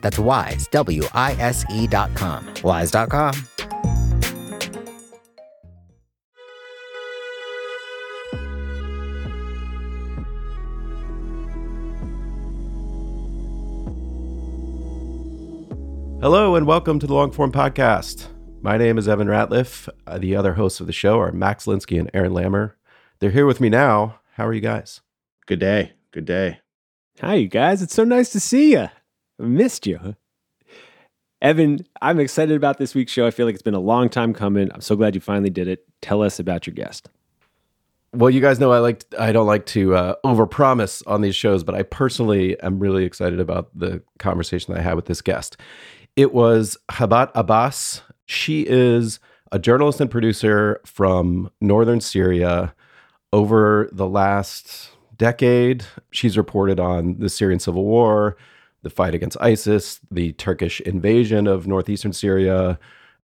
[0.00, 2.54] That's wise, W I S E.com.
[2.62, 3.34] Wise.com.
[16.24, 18.28] Hello and welcome to the Longform Podcast.
[18.62, 19.90] My name is Evan Ratliff.
[20.06, 22.72] Uh, the other hosts of the show are Max Linsky and Aaron Lammer.
[23.18, 24.20] They're here with me now.
[24.32, 25.02] How are you guys?
[25.44, 25.92] Good day.
[26.12, 26.60] Good day.
[27.20, 27.82] Hi, you guys.
[27.82, 28.88] It's so nice to see you.
[29.38, 30.16] Missed you.
[31.42, 33.26] Evan, I'm excited about this week's show.
[33.26, 34.70] I feel like it's been a long time coming.
[34.72, 35.86] I'm so glad you finally did it.
[36.00, 37.08] Tell us about your guest.
[38.14, 41.64] Well, you guys know I like I don't like to uh, overpromise on these shows,
[41.64, 45.56] but I personally am really excited about the conversation that I had with this guest.
[46.14, 48.02] It was Habat Abbas.
[48.26, 49.18] She is
[49.50, 52.74] a journalist and producer from northern Syria.
[53.32, 58.36] Over the last decade, she's reported on the Syrian civil war,
[58.84, 62.78] the fight against ISIS, the Turkish invasion of northeastern Syria,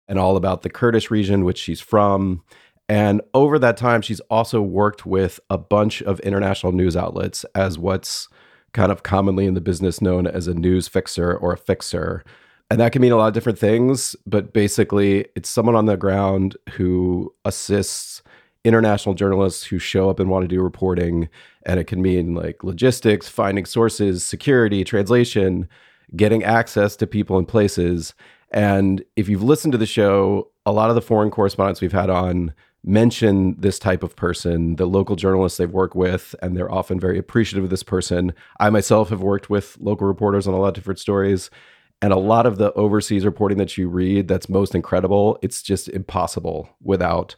[0.08, 2.42] and all about the Kurdish region, which she's from.
[2.88, 7.78] And over that time, she's also worked with a bunch of international news outlets as
[7.78, 8.28] what's
[8.72, 12.24] kind of commonly in the business known as a news fixer or a fixer.
[12.70, 15.96] And that can mean a lot of different things, but basically, it's someone on the
[15.96, 18.22] ground who assists
[18.64, 21.28] international journalists who show up and want to do reporting.
[21.64, 25.68] And it can mean like logistics, finding sources, security, translation,
[26.16, 28.14] getting access to people and places.
[28.50, 32.10] And if you've listened to the show, a lot of the foreign correspondents we've had
[32.10, 32.52] on
[32.84, 37.18] mention this type of person, the local journalists they've worked with, and they're often very
[37.18, 38.32] appreciative of this person.
[38.60, 41.50] I myself have worked with local reporters on a lot of different stories.
[42.00, 45.88] And a lot of the overseas reporting that you read that's most incredible, it's just
[45.88, 47.34] impossible without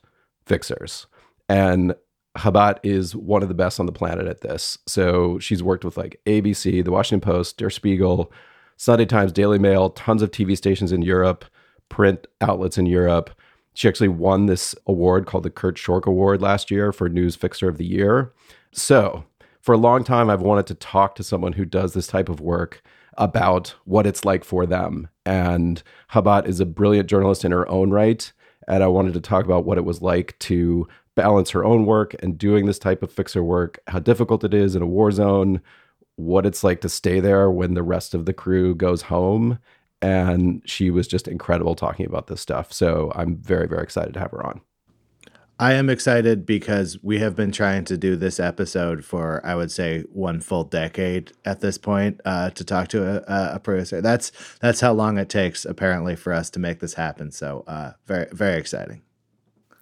[0.50, 1.06] fixers.
[1.48, 1.94] And
[2.36, 4.78] Habat is one of the best on the planet at this.
[4.88, 8.32] So she's worked with like ABC, The Washington Post, Der Spiegel,
[8.76, 11.44] Sunday Times, Daily Mail, tons of TV stations in Europe,
[11.88, 13.30] print outlets in Europe.
[13.74, 17.68] She actually won this award called the Kurt Schork Award last year for News Fixer
[17.68, 18.32] of the Year.
[18.72, 19.24] So,
[19.60, 22.40] for a long time, I've wanted to talk to someone who does this type of
[22.40, 22.82] work
[23.18, 25.08] about what it's like for them.
[25.24, 25.80] And
[26.12, 28.32] Habat is a brilliant journalist in her own right.
[28.68, 32.14] And I wanted to talk about what it was like to balance her own work
[32.20, 35.60] and doing this type of fixer work, how difficult it is in a war zone,
[36.16, 39.58] what it's like to stay there when the rest of the crew goes home.
[40.02, 42.72] And she was just incredible talking about this stuff.
[42.72, 44.60] So I'm very, very excited to have her on.
[45.60, 49.70] I am excited because we have been trying to do this episode for, I would
[49.70, 54.00] say, one full decade at this point uh, to talk to a, a, producer.
[54.00, 54.32] That's
[54.62, 57.30] that's how long it takes, apparently, for us to make this happen.
[57.30, 59.02] So, uh, very very exciting.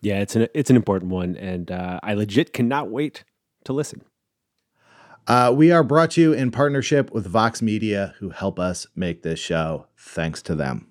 [0.01, 3.23] Yeah, it's an it's an important one, and uh, I legit cannot wait
[3.63, 4.03] to listen.
[5.29, 9.23] Uh, we are brought to you in partnership with Vox Media, who help us make
[9.23, 9.87] this show.
[9.97, 10.89] Thanks to them.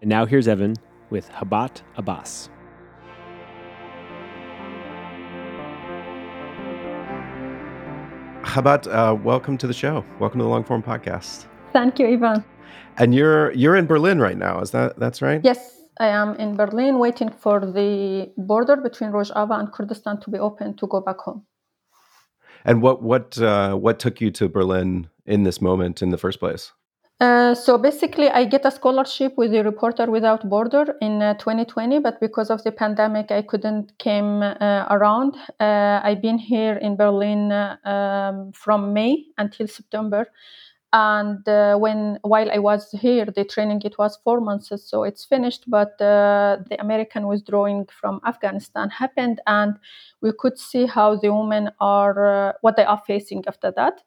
[0.00, 0.76] And now here's Evan
[1.10, 2.48] with Habat Abbas.
[8.44, 10.04] Habat, uh, welcome to the show.
[10.18, 11.46] Welcome to the Long Form Podcast.
[11.72, 12.44] Thank you, Ivan.
[12.98, 14.60] And you're you're in Berlin right now.
[14.60, 15.40] Is that that's right?
[15.44, 20.38] Yes, I am in Berlin, waiting for the border between Rojava and Kurdistan to be
[20.38, 21.46] open to go back home.
[22.64, 26.40] And what what uh, what took you to Berlin in this moment in the first
[26.40, 26.72] place?
[27.22, 32.00] Uh, so basically, I get a scholarship with the Reporter Without Border in uh, 2020,
[32.00, 35.36] but because of the pandemic, I couldn't came uh, around.
[35.60, 40.26] Uh, I've been here in Berlin uh, um, from May until September,
[40.92, 41.46] and
[41.80, 45.96] when while i was here the training it was four months so it's finished but
[45.96, 49.78] the american withdrawing from afghanistan happened and
[50.20, 54.02] we could see how the women are what they are facing after that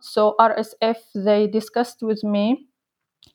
[0.00, 2.66] so rsf they discussed with me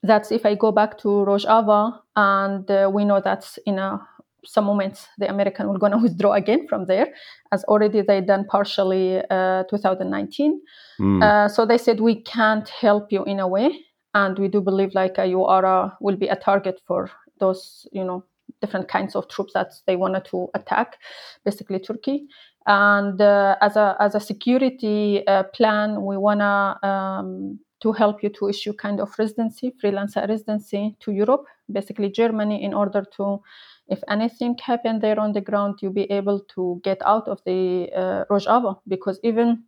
[0.03, 3.99] that if i go back to rojava and uh, we know that in a
[4.45, 7.07] some moments the American will gonna withdraw again from there,
[7.51, 10.61] as already they done partially uh, 2019.
[10.99, 11.23] Mm.
[11.23, 13.71] Uh, so they said we can't help you in a way,
[14.13, 17.87] and we do believe like uh, you are a, will be a target for those
[17.91, 18.23] you know
[18.61, 20.97] different kinds of troops that they wanted to attack,
[21.43, 22.27] basically Turkey.
[22.67, 28.29] And uh, as a as a security uh, plan, we wanna um, to help you
[28.29, 33.41] to issue kind of residency, freelancer residency to Europe, basically Germany, in order to
[33.87, 37.89] if anything happened there on the ground, you'll be able to get out of the
[37.95, 39.63] uh, Rojava because even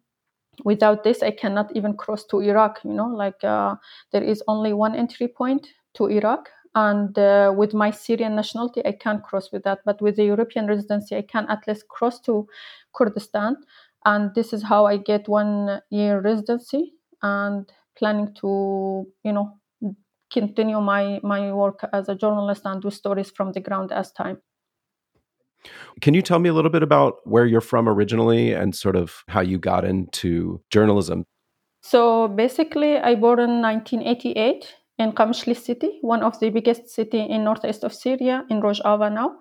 [0.63, 2.79] without this, I cannot even cross to Iraq.
[2.83, 3.75] You know, like uh,
[4.11, 8.93] there is only one entry point to Iraq, and uh, with my Syrian nationality, I
[8.93, 9.79] can't cross with that.
[9.85, 12.47] But with the European residency, I can at least cross to
[12.97, 13.55] Kurdistan,
[14.05, 19.57] and this is how I get one year residency and planning to, you know,
[20.31, 24.37] continue my my work as a journalist and do stories from the ground as time.
[26.01, 29.23] Can you tell me a little bit about where you're from originally and sort of
[29.27, 31.25] how you got into journalism?
[31.81, 37.43] So basically, I born in 1988 in Qamishli city, one of the biggest city in
[37.43, 39.37] northeast of Syria, in Rojava now.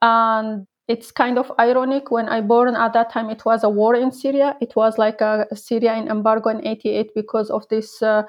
[0.00, 3.94] And it's kind of ironic when I born at that time, it was a war
[3.94, 4.56] in Syria.
[4.60, 8.24] It was like a Syria in embargo in 88 because of this uh,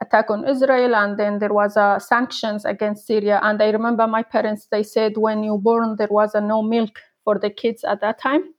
[0.00, 3.40] attack on Israel, and then there was uh, sanctions against Syria.
[3.42, 6.98] And I remember my parents they said when you born there was uh, no milk
[7.24, 8.54] for the kids at that time,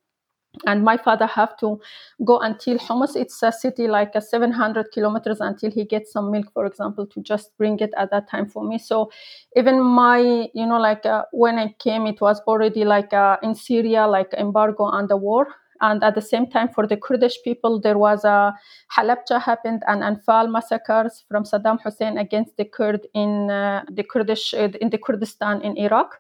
[0.66, 1.80] and my father have to
[2.26, 3.16] go until Homs.
[3.16, 7.22] It's a city like a 700 kilometers until he gets some milk, for example, to
[7.22, 8.78] just bring it at that time for me.
[8.78, 9.12] So
[9.56, 10.20] even my,
[10.54, 14.34] you know, like uh, when I came, it was already like uh, in Syria, like
[14.34, 15.48] embargo and the war
[15.82, 18.54] and at the same time, for the Kurdish people, there was a
[18.98, 24.54] Halabja happened and Anfal massacres from Saddam Hussein against the Kurd in uh, the Kurdish
[24.54, 26.20] uh, in the Kurdistan in Iraq.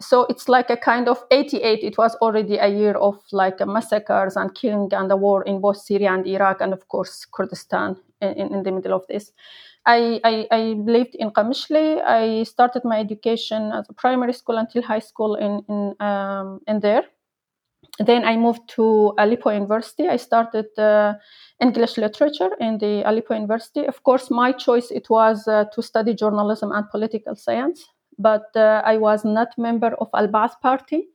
[0.00, 1.82] So it's like a kind of 88.
[1.82, 5.78] It was already a year of like massacres and killing and the war in both
[5.78, 9.32] Syria and Iraq, and of course Kurdistan in, in the middle of this.
[9.86, 12.02] I, I, I, lived in Qamishli.
[12.04, 16.80] I started my education as a primary school until high school in in, um, in
[16.80, 17.04] there
[17.98, 20.08] then I moved to Aleppo University.
[20.08, 21.14] I started uh,
[21.60, 23.86] English literature in the Aleppo University.
[23.86, 27.86] Of course, my choice it was uh, to study journalism and political science,
[28.18, 31.08] but uh, I was not member of Al Ba'ath Party,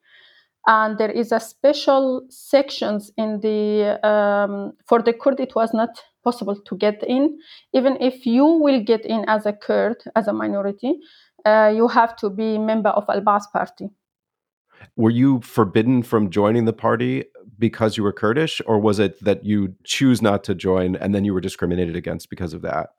[0.68, 5.40] and there is a special sections in the um, for the Kurd.
[5.40, 5.90] It was not
[6.24, 7.40] possible to get in,
[7.74, 11.00] even if you will get in as a Kurd as a minority.
[11.44, 13.90] Uh, you have to be member of Al Ba'ath Party.
[14.96, 17.26] Were you forbidden from joining the party
[17.58, 21.26] because you were Kurdish, or was it that you choose not to join and then
[21.26, 22.90] you were discriminated against because of that?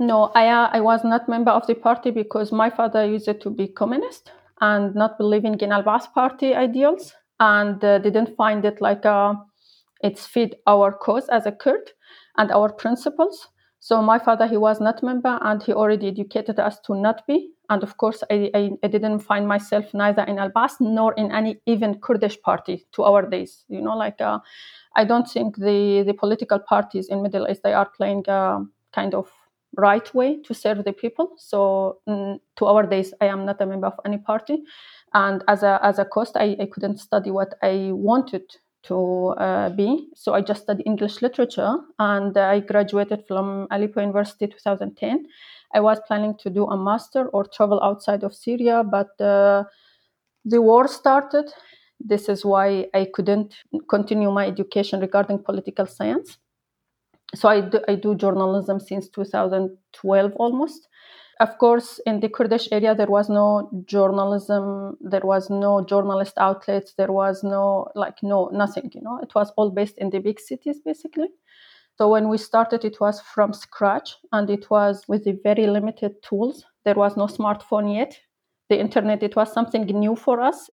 [0.00, 3.50] No, I, uh, I was not member of the party because my father used to
[3.50, 4.32] be communist
[4.62, 9.34] and not believing in Al Ba'ath party ideals and uh, didn't find it like uh,
[10.02, 11.92] it's fit our cause as a Kurd
[12.38, 13.48] and our principles.
[13.78, 17.50] So my father, he was not member and he already educated us to not be
[17.68, 21.30] and of course, I, I, I didn't find myself neither in Al Ba'ath nor in
[21.30, 23.64] any even Kurdish party to our days.
[23.68, 24.38] You know, like uh,
[24.96, 29.14] I don't think the, the political parties in Middle East they are playing a kind
[29.14, 29.30] of
[29.76, 31.34] right way to serve the people.
[31.38, 34.62] So mm, to our days, I am not a member of any party,
[35.14, 38.44] and as a as a cost, I, I couldn't study what I wanted
[38.82, 40.08] to uh, be.
[40.14, 45.26] So I just studied English literature, and I graduated from Aleppo University 2010
[45.72, 49.64] I was planning to do a master or travel outside of Syria, but uh,
[50.44, 51.52] the war started.
[52.00, 53.54] This is why I couldn't
[53.88, 56.38] continue my education regarding political science.
[57.34, 60.88] So I do, I do journalism since 2012 almost.
[61.40, 66.92] Of course, in the Kurdish area, there was no journalism, there was no journalist outlets,
[66.98, 69.18] there was no, like, no, nothing, you know.
[69.22, 71.28] It was all based in the big cities, basically.
[71.96, 76.22] So when we started, it was from scratch and it was with the very limited
[76.22, 76.64] tools.
[76.84, 78.18] There was no smartphone yet.
[78.68, 80.68] The internet, it was something new for us.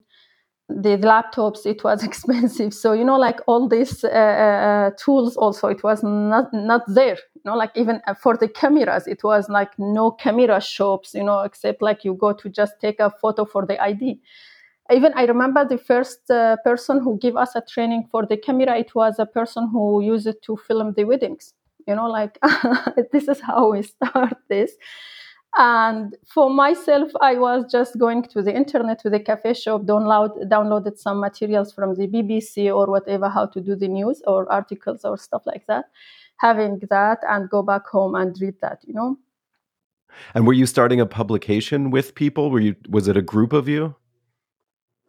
[0.68, 2.72] The laptops, it was expensive.
[2.72, 7.18] So, you know, like all these uh, uh, tools also, it was not, not there.
[7.34, 11.22] You know, like even uh, for the cameras, it was like no camera shops, you
[11.22, 14.20] know, except like you go to just take a photo for the ID
[14.92, 18.76] even i remember the first uh, person who gave us a training for the camera
[18.78, 21.54] it was a person who used it to film the weddings
[21.86, 22.38] You know, like
[23.12, 24.72] this is how we start this.
[25.56, 30.48] And for myself, I was just going to the internet to the cafe shop, download
[30.48, 35.04] downloaded some materials from the BBC or whatever, how to do the news or articles
[35.04, 35.84] or stuff like that.
[36.38, 39.16] Having that and go back home and read that, you know.
[40.34, 42.50] And were you starting a publication with people?
[42.50, 43.94] Were you was it a group of you?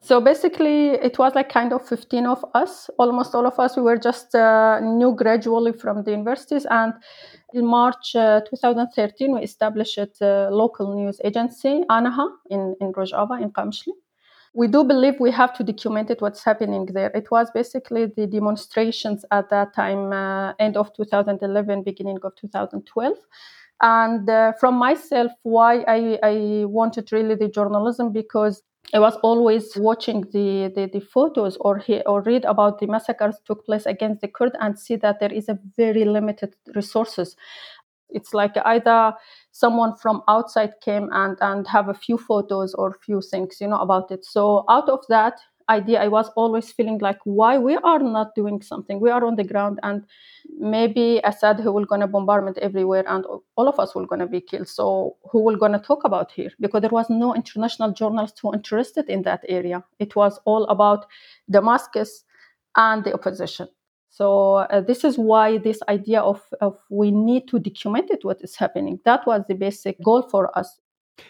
[0.06, 3.76] So basically, it was like kind of 15 of us, almost all of us.
[3.76, 6.68] We were just uh, new gradually from the universities.
[6.70, 6.94] And
[7.56, 13.50] in March uh, 2013, we established a local news agency, ANHA, in, in Rojava, in
[13.50, 13.94] Qamishli.
[14.54, 17.10] We do believe we have to document it, what's happening there.
[17.16, 23.18] It was basically the demonstrations at that time, uh, end of 2011, beginning of 2012
[23.82, 29.76] and uh, from myself why I, I wanted really the journalism because I was always
[29.76, 34.22] watching the, the, the photos or he, or read about the massacres took place against
[34.22, 37.36] the Kurd and see that there is a very limited resources.
[38.10, 39.14] It's like either
[39.52, 43.82] someone from outside came and, and have a few photos or few things, you know,
[43.82, 44.24] about it.
[44.24, 45.34] So out of that,
[45.70, 49.00] idea i was always feeling like why we are not doing something?
[49.00, 50.06] We are on the ground and
[50.60, 54.68] maybe assad who will gonna bombardment everywhere and all of us will gonna be killed.
[54.68, 56.52] So who will gonna talk about here?
[56.60, 59.84] Because there was no international journalists who interested in that area.
[60.00, 61.06] It was all about
[61.50, 62.24] damascus
[62.76, 63.68] and the opposition.
[64.10, 68.42] So uh, this is why this idea of, of we need to document it what
[68.42, 69.00] is happening.
[69.04, 70.80] That was the basic goal for us.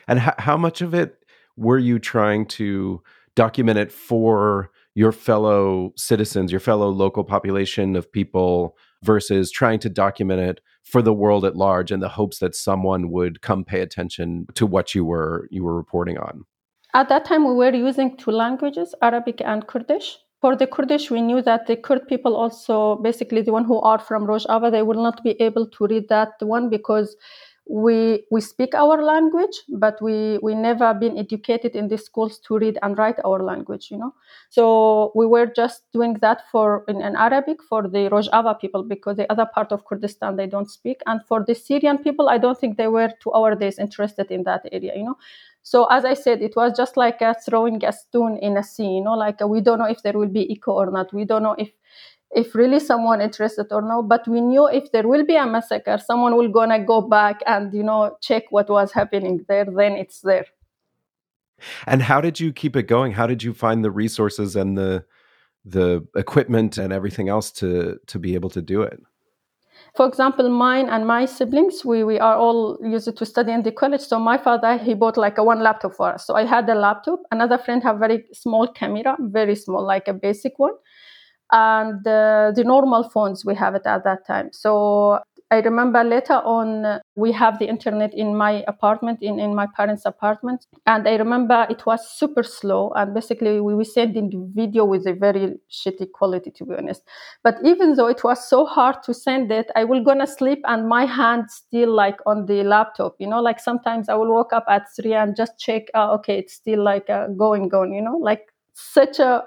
[0.08, 1.26] And h- how much of it
[1.58, 3.02] were you trying to
[3.36, 9.90] document it for your fellow citizens, your fellow local population of people versus trying to
[9.90, 13.82] document it for the world at large in the hopes that someone would come pay
[13.82, 16.46] attention to what you were you were reporting on.
[16.94, 20.18] At that time we were using two languages, Arabic and Kurdish.
[20.42, 23.98] For the Kurdish, we knew that the Kurd people also, basically the one who are
[23.98, 27.16] from Rojava, they will not be able to read that one because
[27.68, 32.60] we we speak our language but we we never been educated in the schools to
[32.60, 34.14] read and write our language you know?
[34.50, 39.18] So we were just doing that for in, in arabic for the rojava people because
[39.18, 41.02] the other part of kurdistan they don't speak.
[41.08, 44.44] And for the syrian people i don't think they were to our days interested in
[44.44, 45.18] that area you know?
[45.64, 48.98] So as i said it was just like a throwing a stone in a sea
[48.98, 49.16] you know?
[49.16, 51.12] Like a, we don't know if there will be echo or not.
[51.12, 51.72] We don't know if
[52.36, 55.98] if really someone interested or no but we knew if there will be a massacre
[55.98, 60.22] someone will gonna go back and you know check what was happening there then it's
[60.22, 60.46] there.
[61.88, 63.14] And how did you keep it going?
[63.14, 65.06] How did you find the resources and the
[65.64, 69.00] the equipment and everything else to to be able to do it?
[69.96, 73.72] For example mine and my siblings we, we are all used to study in the
[73.72, 74.02] college.
[74.02, 76.28] So my father he bought like a one laptop for us.
[76.28, 77.20] So i had a laptop.
[77.32, 80.74] Another friend have very small camera very small like a basic one
[81.52, 84.50] and uh, the normal phones we have it at that time.
[84.52, 85.20] So
[85.52, 90.04] i remember later on we have the internet in my apartment in, in my parents
[90.06, 90.66] apartment.
[90.88, 95.14] And i remember it was super slow and basically we were sending video with a
[95.14, 97.04] very shitty quality to be honest.
[97.44, 100.88] But even though it was so hard to send it i will gonna sleep and
[100.90, 103.42] my hand still like on the laptop you know?
[103.42, 106.84] Like sometimes i will wake up at three and just check uh, okay it's still
[106.84, 108.18] like uh, going going you know?
[108.18, 109.44] Like such a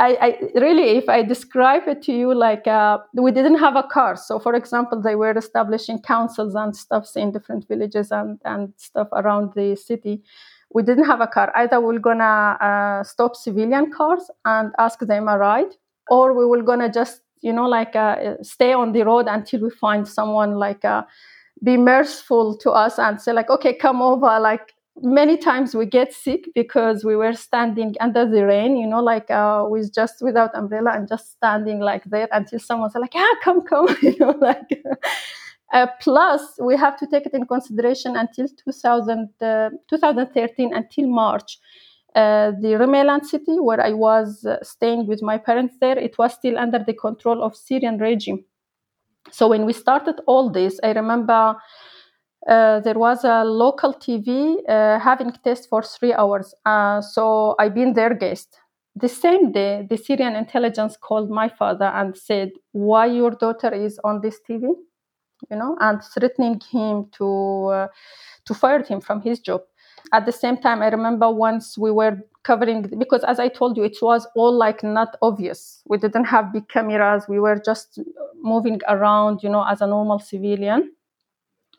[0.00, 3.82] I, I, really, if I describe it to you, like uh, we didn't have a
[3.82, 4.16] car.
[4.16, 9.08] So, for example, they were establishing councils and stuff in different villages and, and stuff
[9.12, 10.22] around the city.
[10.72, 11.52] We didn't have a car.
[11.54, 15.74] Either we're gonna uh, stop civilian cars and ask them a ride,
[16.08, 19.70] or we were gonna just, you know, like uh, stay on the road until we
[19.70, 21.02] find someone like uh,
[21.62, 26.12] be merciful to us and say like, okay, come over, like many times we get
[26.12, 30.50] sick because we were standing under the rain you know like uh, with just without
[30.54, 34.82] umbrella and just standing like there until someone's like ah come come you know like
[35.72, 41.58] uh, plus we have to take it in consideration until 2000, uh, 2013 until march
[42.16, 46.34] uh, the Rumelan city where I was uh, staying with my parents there, it was
[46.34, 48.44] still under the control of Syrian regime.
[49.30, 51.56] So when we started all this, I remember
[52.48, 56.54] uh, there was a local TV uh, having test for three hours.
[56.64, 58.56] Uh, so I been their guest.
[58.96, 64.00] The same day, the Syrian intelligence called my father and said, "Why your daughter is
[64.04, 64.62] on this TV?"
[65.50, 67.88] You know, and threatening him to uh,
[68.46, 69.62] to fire him from his job.
[70.12, 73.84] At the same time, I remember once we were covering because, as I told you,
[73.84, 75.82] it was all like not obvious.
[75.86, 77.26] We didn't have big cameras.
[77.28, 78.00] We were just
[78.42, 80.90] moving around, you know, as a normal civilian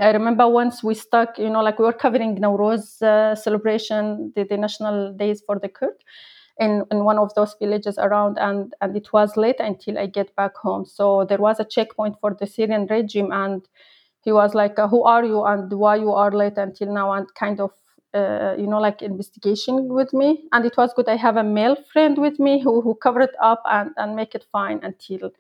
[0.01, 4.43] I remember once we stuck, you know, like we were covering Nowruz uh, celebration, the,
[4.45, 5.95] the national days for the Kurd.
[6.59, 10.35] in, in one of those villages around and, and it was late until I get
[10.37, 10.85] back home.
[10.85, 13.67] So there was a checkpoint for the Syrian regime and
[14.23, 17.27] he was like, uh, who are you and why you are late until now and
[17.35, 17.71] kind of
[18.13, 20.45] uh, you know, like investigation with me.
[20.53, 21.09] And it was good.
[21.09, 24.45] I have a male friend with me who, who covered up and, and make it
[24.51, 25.31] fine until,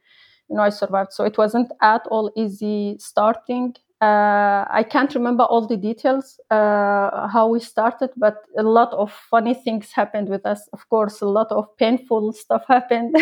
[0.49, 1.13] you know, I survived.
[1.13, 3.75] So it wasn't at all easy starting.
[4.01, 9.11] Uh, I can't remember all the details uh, how we started, but a lot of
[9.11, 10.67] funny things happened with us.
[10.73, 13.15] Of course, a lot of painful stuff happened.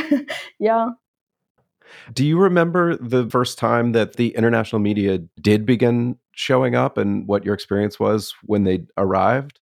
[0.60, 0.92] yeah.
[2.14, 7.28] Do you remember the first time that the international media did begin showing up and
[7.28, 9.60] what your experience was when they arrived?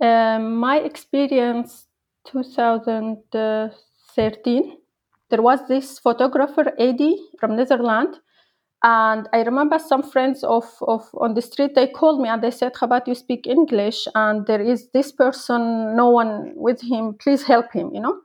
[0.00, 1.88] Um, my experience
[2.26, 4.78] 2013
[5.30, 8.18] there was this photographer Eddie from Netherlands
[8.84, 12.52] and I remember some friends of, of on the street, they called me and they
[12.52, 17.42] said, Habat, you speak English and there is this person, no one with him, please
[17.42, 18.20] help him, you know?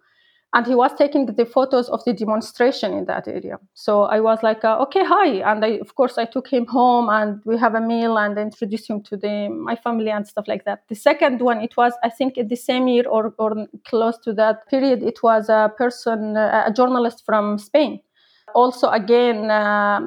[0.56, 3.58] And he was taking the photos of the demonstration in that area.
[3.74, 5.52] So I was like, uh, okay, hi.
[5.52, 8.88] And I, of course, I took him home and we have a meal and introduced
[8.88, 10.84] him to the, my family and stuff like that.
[10.90, 14.34] The second one, it was, I think, in the same year or, or close to
[14.34, 18.02] that period, it was a person, a journalist from Spain
[18.56, 20.02] also again uh,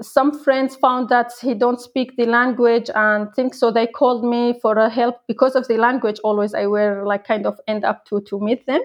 [0.00, 4.58] some friends found that he don't speak the language and things so they called me
[4.60, 5.20] for a help.
[5.26, 8.66] Because of the language always i were like kind of end up to to meet
[8.66, 8.80] them.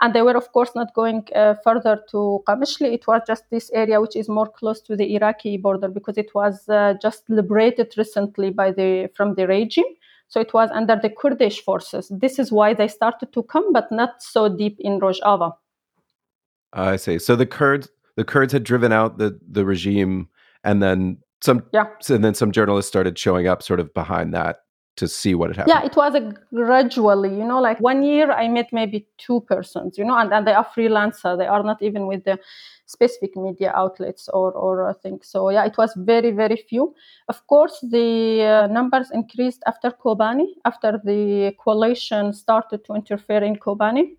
[0.00, 2.92] And they were of course not going uh, further to Qamishli.
[2.92, 6.34] it was just this area which is more close to the iraqi border because it
[6.34, 9.92] was uh, just liberated recently by the from the regime.
[10.28, 12.10] So it was under the kurdish forces.
[12.10, 15.52] This is why they started to come but not so deep in rojava.
[16.72, 17.18] I see.
[17.18, 20.28] So the kurds the kurds had driven out the the regime
[20.64, 21.86] and then some yeah.
[22.08, 24.58] and then some journalists started showing up sort of behind that
[24.96, 25.74] to see what had happened.
[25.74, 29.98] yeah it was a gradually you know like one year i met maybe two persons
[29.98, 32.38] you know and, and they are freelancer they are not even with the
[32.86, 35.28] specific media outlets or or uh, things.
[35.28, 36.94] So yeah it was very very few.
[37.28, 43.56] Of course the uh, numbers increased after kobani after the coalition started to interfere in
[43.56, 44.16] kobani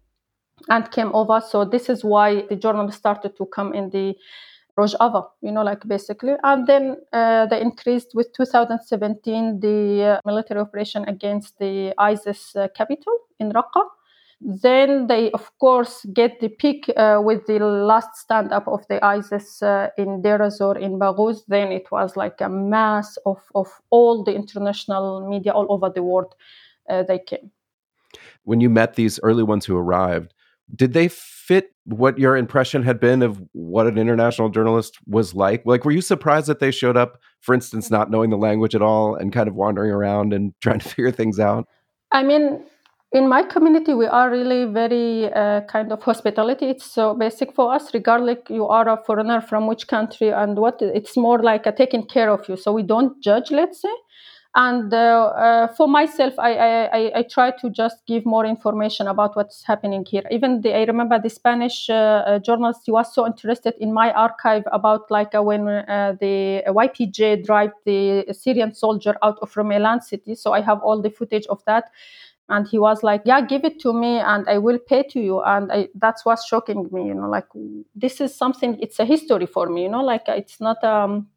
[0.70, 1.42] and came over.
[1.42, 4.16] So this is why the journalists started to come in the
[4.78, 6.34] Rojava, you know, like basically.
[6.44, 12.68] And then uh, they increased with 2017 the uh, military operation against the ISIS uh,
[12.76, 13.84] capital in Raqqa.
[14.42, 19.04] Then they, of course, get the peak uh, with the last stand up of the
[19.04, 21.46] ISIS uh, in Deir ez-Zor in Baghouz.
[21.48, 26.04] Then it was like a mass of, of all the international media all over the
[26.04, 26.36] world.
[26.90, 27.50] Uh, they came.
[28.44, 30.34] When you met these early ones who arrived,
[30.74, 35.64] did they fit what your impression had been of what an international journalist was like?
[35.66, 38.82] Like, were you surprised that they showed up, for instance, not knowing the language at
[38.82, 41.68] all and kind of wandering around and trying to figure things out?
[42.12, 42.64] I mean,
[43.12, 46.66] in my community, we are really very uh, kind of hospitality.
[46.66, 50.78] It's so basic for us, regardless you are a foreigner from which country and what.
[50.82, 52.58] It's more like a taking care of you.
[52.58, 53.94] So we don't judge, let's say
[54.56, 56.54] and uh, uh, for myself I,
[56.88, 60.24] I, I, try to just give more information about what's happening here.
[60.32, 64.12] Even the, i remember the spanish uh, uh journalist he was so interested in my
[64.14, 70.36] archive about like when the ypj drive the syrian soldier out of rumelan city.
[70.36, 71.92] So i have all the footage of that.
[72.48, 75.42] And he was like yeah give it to me and i will pay to you.
[75.42, 77.48] And I, that's what's shocking me you know like
[77.94, 81.28] this is something it's a history for me you know like it's not um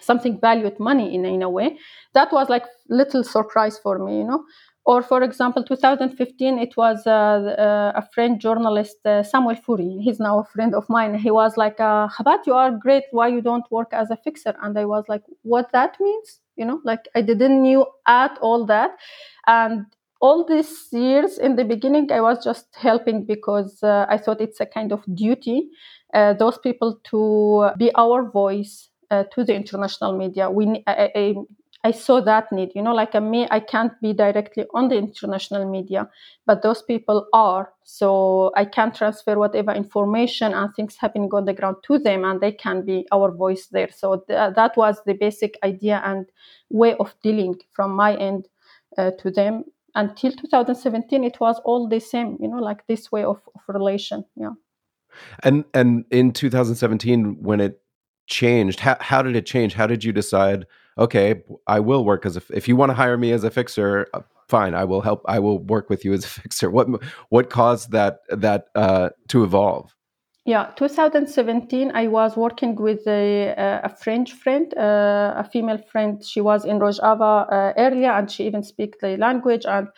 [0.00, 1.78] something valued money in, in a way.
[2.14, 4.44] That was like little surprise for me you know.
[4.86, 9.98] Or for example 2015 it was uh, uh, a french journalist uh, samuel Forey.
[10.02, 11.14] He's now a friend of mine.
[11.14, 13.04] He was like uh, Habat, you are great.
[13.10, 14.54] Why you don't work as a fixer?
[14.62, 16.40] And i was like what that means?
[16.56, 18.92] You know like i didn't knew at all that.
[19.46, 19.86] And
[20.20, 24.60] all these years in the beginning i was just helping because uh, i thought it's
[24.60, 25.68] a kind of duty
[26.14, 30.50] uh, those people to be our voice to the international media.
[30.50, 31.34] We, I, I,
[31.84, 34.96] I saw that need, you know, like uh, me, I can't be directly on the
[34.96, 36.08] international media,
[36.46, 37.74] but those people are.
[37.84, 42.40] So I can transfer whatever information and things happening on the ground to them, and
[42.40, 43.90] they can be our voice there.
[43.90, 46.24] So th- that was the basic idea and
[46.70, 48.48] way of dealing from my end
[48.96, 49.64] uh, to them.
[49.94, 54.24] Until 2017, it was all the same, you know, like this way of, of relation.
[54.36, 54.54] Yeah.
[55.42, 57.83] And and in 2017, when it
[58.26, 58.80] changed?
[58.80, 59.74] How, how did it change?
[59.74, 60.66] How did you decide,
[60.98, 64.06] okay, I will work as a, if you want to hire me as a fixer,
[64.14, 65.22] uh, fine, I will help.
[65.26, 66.70] I will work with you as a fixer.
[66.70, 66.88] What,
[67.28, 69.94] what caused that, that, uh, to evolve?
[70.46, 76.22] Yeah, 2017, I was working with a, a French friend, uh, a female friend.
[76.22, 79.64] She was in Rojava uh, area and she even speaks the language.
[79.64, 79.88] And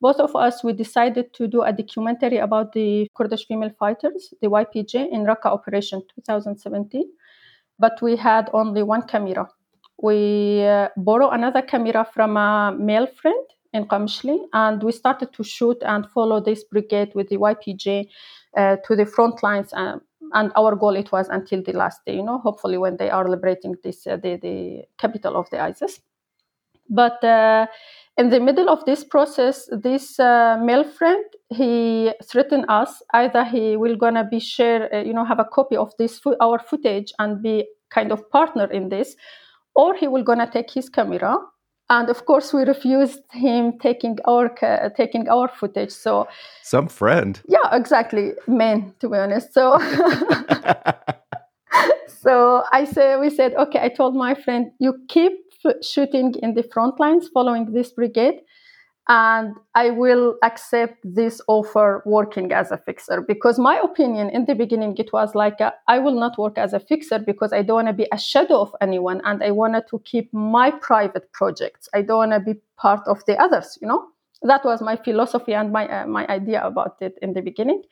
[0.00, 4.48] both of us, we decided to do a documentary about the Kurdish female fighters, the
[4.48, 7.04] YPJ, in Raqqa Operation 2017.
[7.78, 9.48] But we had only one camera.
[10.00, 15.44] We uh, borrowed another camera from a male friend in Qamishli, and we started to
[15.44, 18.08] shoot and follow this brigade with the YPJ
[18.56, 19.72] uh, to the front lines.
[19.72, 20.02] Um,
[20.34, 23.28] and our goal it was until the last day, you know, hopefully when they are
[23.28, 26.00] liberating this uh, the, the capital of the ISIS.
[26.88, 27.66] But uh,
[28.18, 33.76] in the middle of this process, this uh, male friend he threatened us either he
[33.76, 37.12] will gonna be share, uh, you know, have a copy of this fo- our footage
[37.18, 39.16] and be kind of partner in this,
[39.74, 41.36] or he will gonna take his camera.
[41.90, 44.48] And of course we refused him taking our
[44.96, 46.26] taking our footage so
[46.62, 47.38] some friend.
[47.48, 48.32] Yeah exactly.
[48.46, 49.78] Men to be honest so
[52.22, 55.32] so i say we said okay i told my friend you keep
[55.82, 58.40] shooting in the front lines following this brigade
[59.08, 64.54] and I will accept this offer working as a fixer because my opinion in the
[64.54, 67.74] beginning it was like a, I will not work as a fixer because I don't
[67.74, 71.88] want to be a shadow of anyone and I wanted to keep my private projects.
[71.92, 74.06] I don't want to be part of the others, you know.
[74.42, 77.82] That was my philosophy and my uh, my idea about it in the beginning.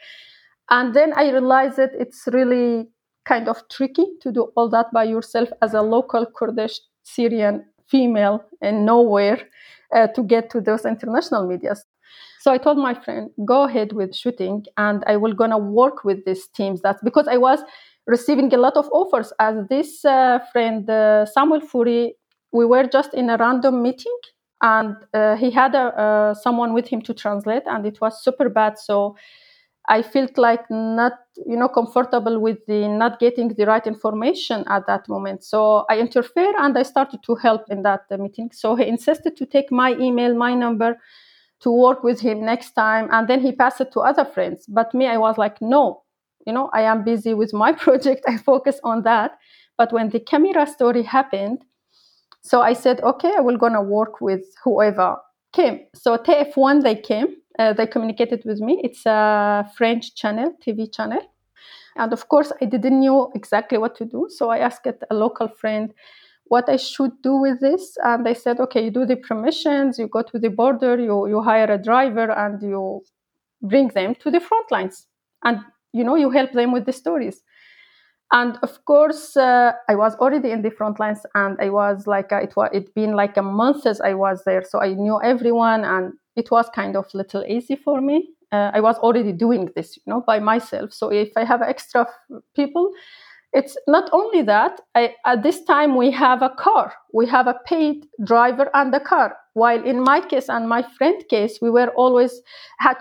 [0.68, 2.88] And then I realized that it's really
[3.24, 6.80] kind of tricky to do all that by yourself as a local Kurdish
[7.14, 9.40] Syrian female and nowhere
[9.94, 11.84] uh, to get to those international medias.
[12.40, 16.24] So I told my friend, go ahead with shooting, and I will gonna work with
[16.24, 16.80] these teams.
[16.80, 17.60] That's because I was
[18.06, 19.32] receiving a lot of offers.
[19.38, 22.14] As this uh, friend uh, Samuel Forey,
[22.52, 24.18] we were just in a random meeting,
[24.62, 28.78] and uh, he had uh, someone with him to translate, and it was super bad.
[28.78, 29.16] So
[29.88, 31.14] I felt like not,
[31.46, 35.42] you know, comfortable with the not getting the right information at that moment.
[35.42, 38.50] So I interfered and I started to help in that meeting.
[38.52, 40.98] So he insisted to take my email, my number,
[41.60, 44.64] to work with him next time, and then he passed it to other friends.
[44.66, 46.02] But me, I was like, no,
[46.46, 48.24] you know, I am busy with my project.
[48.26, 49.38] I focus on that.
[49.76, 51.64] But when the camera story happened,
[52.42, 55.16] so I said, okay, I will gonna work with whoever
[55.52, 55.80] came.
[55.94, 57.36] So TF1 they came
[57.76, 58.80] they communicated with me.
[58.82, 61.20] It's a French channel, TV channel.
[61.96, 64.28] And of course, I didn't know exactly what to do.
[64.30, 65.92] So I asked a local friend
[66.44, 67.96] what I should do with this.
[68.02, 71.42] And they said, okay, you do the permissions, you go to the border, you, you
[71.42, 73.02] hire a driver, and you
[73.62, 75.06] bring them to the front lines.
[75.44, 75.60] And,
[75.92, 77.42] you know, you help them with the stories.
[78.32, 82.32] And of course, uh, I was already in the front lines, and I was like,
[82.32, 85.20] uh, it was it been like a month as I was there, so I knew
[85.20, 88.30] everyone, and it was kind of little easy for me.
[88.52, 90.92] Uh, I was already doing this, you know, by myself.
[90.92, 92.90] So if I have extra f- people,
[93.52, 94.80] it's not only that.
[94.94, 96.92] I, at this time, we have a car.
[97.12, 99.36] We have a paid driver and a car.
[99.54, 102.40] While in my case and my friend case, we were always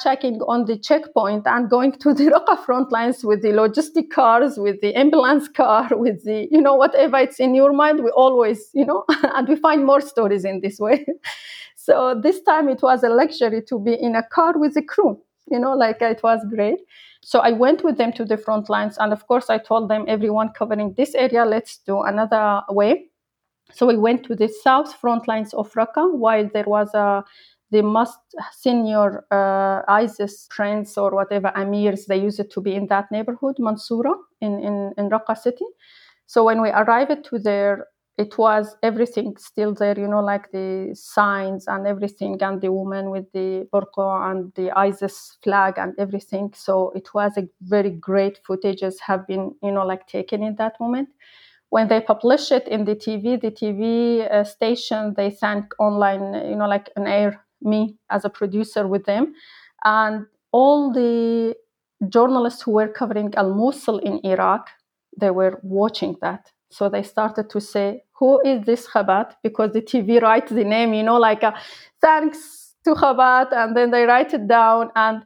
[0.03, 4.57] checking on the checkpoint and going to the Raqqa front lines with the logistic cars,
[4.57, 8.69] with the ambulance car, with the, you know, whatever it's in your mind, we always,
[8.73, 11.05] you know, and we find more stories in this way.
[11.89, 15.19] So this time it was a luxury to be in a car with the crew,
[15.49, 16.77] you know, like it was great.
[17.23, 18.99] So I went with them to the front lines.
[18.99, 23.07] And of course, I told them, everyone covering this area, let's do another way.
[23.73, 27.23] So we went to the south front lines of Raqqa while there was a
[27.71, 28.19] the most
[28.51, 33.55] senior uh, ISIS friends or whatever amirs, they used it to be in that neighborhood,
[33.59, 35.65] Mansoura, in, in, in Raqqa city.
[36.25, 37.87] So when we arrived to there,
[38.19, 43.11] it was everything still there, you know, like the signs and everything, and the woman
[43.11, 46.51] with the burqa and the ISIS flag and everything.
[46.53, 50.79] So it was a very great footages have been, you know, like taken in that
[50.81, 51.09] moment.
[51.69, 56.55] When they publish it in the TV, the TV uh, station, they sent online, you
[56.57, 59.33] know, like an air me as a producer with them.
[59.85, 61.55] And all the
[62.09, 64.69] journalists who were covering Al Mosul in Iraq,
[65.19, 66.51] they were watching that.
[66.69, 69.35] So they started to say, who is this Khabat?
[69.43, 71.53] Because the TV writes the name, you know, like a,
[72.01, 74.91] thanks to Khabat, and then they write it down.
[74.95, 75.23] And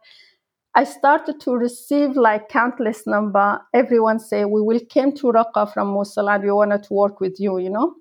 [0.76, 3.60] I started to receive like countless number.
[3.74, 7.40] Everyone say, we will came to Raqqa from Mosul and we wanted to work with
[7.40, 7.96] you, you know,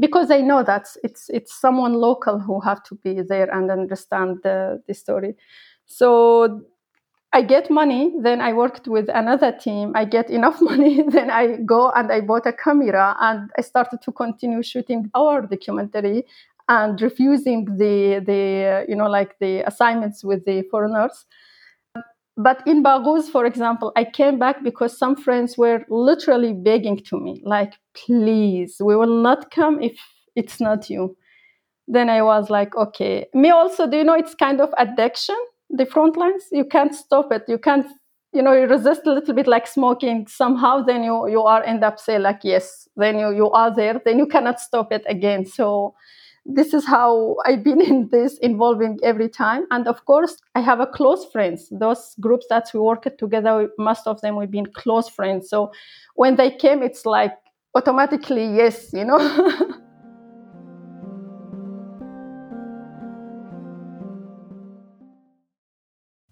[0.00, 4.38] because they know that it's it's someone local who have to be there and understand
[4.42, 5.34] the, the story.
[5.86, 6.62] So
[7.34, 9.92] I get money, then I worked with another team.
[9.94, 14.02] I get enough money, then I go and I bought a camera and I started
[14.02, 16.24] to continue shooting our documentary
[16.68, 21.24] and refusing the the you know like the assignments with the foreigners.
[22.36, 27.18] but in Baghouz, for example, I came back because some friends were literally begging to
[27.20, 29.98] me, like, please, we will not come if
[30.34, 31.16] it's not you.
[31.88, 33.26] Then I was like, okay.
[33.34, 35.36] Me also, do you know it's kind of addiction,
[35.72, 36.44] the front lines?
[36.52, 37.44] You can't stop it.
[37.48, 37.86] You can't,
[38.32, 40.26] you know, you resist a little bit like smoking.
[40.28, 44.00] Somehow then you you are end up say like, yes, then you you are there,
[44.04, 45.46] then you cannot stop it again.
[45.46, 45.94] So
[46.44, 49.66] this is how I've been in this involving every time.
[49.70, 51.68] And of course, I have a close friends.
[51.70, 55.48] Those groups that we worked together, most of them we've been close friends.
[55.48, 55.72] So
[56.14, 57.34] when they came, it's like
[57.74, 59.18] automatically yes, you know.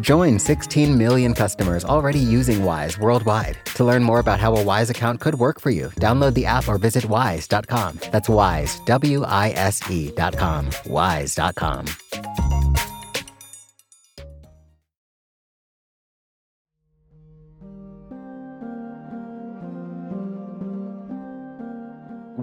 [0.00, 3.58] Join 16 million customers already using Wise worldwide.
[3.76, 6.68] To learn more about how a Wise account could work for you, download the app
[6.68, 7.98] or visit wise.com.
[8.10, 10.70] That's wise, W I S E.com.
[10.86, 11.86] Wise.com.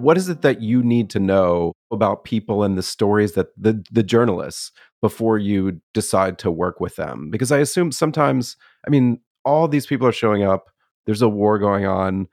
[0.00, 3.84] what is it that you need to know about people and the stories that the
[3.90, 9.20] the journalists before you decide to work with them because i assume sometimes i mean
[9.44, 10.70] all these people are showing up
[11.06, 12.26] there's a war going on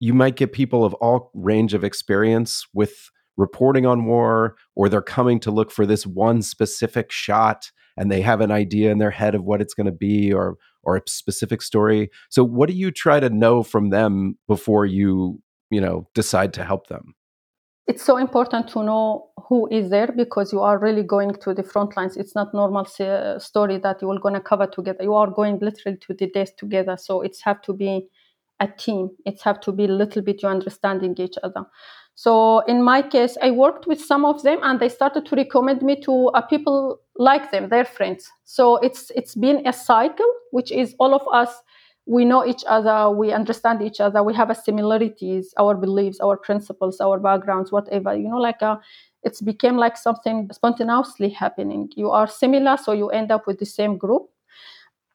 [0.00, 5.00] you might get people of all range of experience with reporting on war or they're
[5.00, 9.10] coming to look for this one specific shot and they have an idea in their
[9.10, 12.10] head of what it's going to be or or a specific story.
[12.30, 16.64] So what do you try to know from them before you you know decide to
[16.64, 17.14] help them
[17.88, 21.62] it's so important to know who is there because you are really going to the
[21.62, 22.18] front lines.
[22.18, 25.02] It's not normal uh, story that you are going to cover together.
[25.02, 26.98] You are going literally to the death together.
[26.98, 28.06] So it's have to be
[28.60, 29.10] a team.
[29.24, 31.64] It's have to be a little bit you understanding each other.
[32.14, 35.82] So in my case i worked with some of them and they started to recommend
[35.82, 38.28] me to uh, people like them their friends.
[38.44, 41.62] So it's it's been a cycle which is all of us
[42.08, 47.00] we know each other we understand each other we have similarities our beliefs our principles
[47.00, 48.76] our backgrounds whatever you know like a, uh,
[49.24, 51.90] it's became like something spontaneously happening.
[51.96, 54.30] You are similar so you end up with the same group.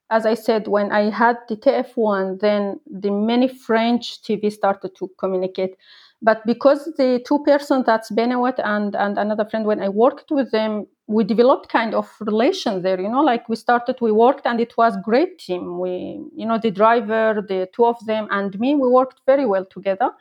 [0.10, 5.10] As i said when i had the tf1 then the many french tv started to
[5.18, 5.76] communicate.
[6.22, 10.52] But because the two person that's Benawat and and another friend when I worked with
[10.52, 14.60] them we developed kind of relation there you know like we started we worked and
[14.60, 15.80] it was great team.
[15.80, 19.66] We you know the driver the two of them and me we worked very well
[19.66, 20.12] together.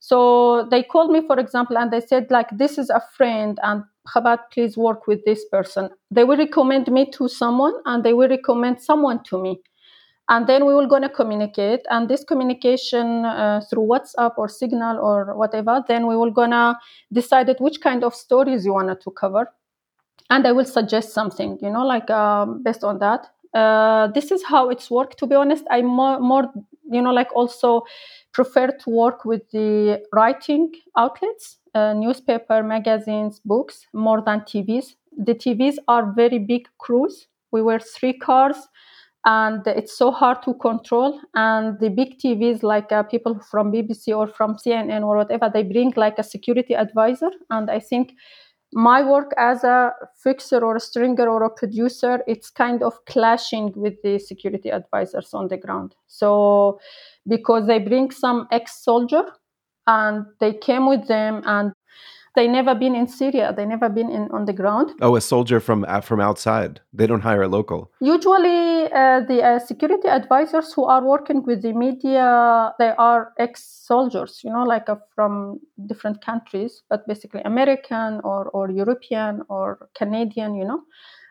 [0.00, 3.82] So they called me for example and they said like this is a friend and
[4.06, 5.90] Khabat please work with this person.
[6.10, 9.60] They will recommend me to someone and they will recommend someone to me.
[10.30, 14.98] And then we will going to communicate and this communication uh, through whatsapp or signal
[14.98, 16.76] or whatever then we will going to
[17.10, 19.48] decide which kind of stories you wanted to cover
[20.30, 24.42] and i will suggest something you know like um, based on that Uh, this is
[24.48, 25.14] how it's worked.
[25.20, 26.42] To be honest, I more, more,
[26.96, 27.70] you know, like also
[28.38, 30.66] prefer to work with the writing
[31.04, 31.46] outlets,
[31.78, 34.86] uh, newspaper, magazines, books, more than TVs.
[35.28, 37.16] The TVs are very big crews.
[37.56, 38.60] We were three cars
[39.24, 44.16] and it's so hard to control and the big tvs like uh, people from bbc
[44.16, 48.12] or from cnn or whatever they bring like a security advisor and i think
[48.72, 53.72] my work as a fixer or a stringer or a producer it's kind of clashing
[53.74, 55.94] with the security advisors on the ground.
[56.06, 56.78] So
[57.26, 59.24] because they bring some ex-soldier
[59.86, 61.72] and they came with them and
[62.34, 63.52] they never been in Syria.
[63.56, 64.92] They never been in on the ground.
[65.00, 66.80] Oh, a soldier from uh, from outside.
[66.92, 67.90] They don't hire a local.
[68.00, 74.40] Usually, uh, the uh, security advisors who are working with the media, they are ex-soldiers.
[74.44, 80.54] You know, like uh, from different countries, but basically American or or European or Canadian.
[80.54, 80.82] You know,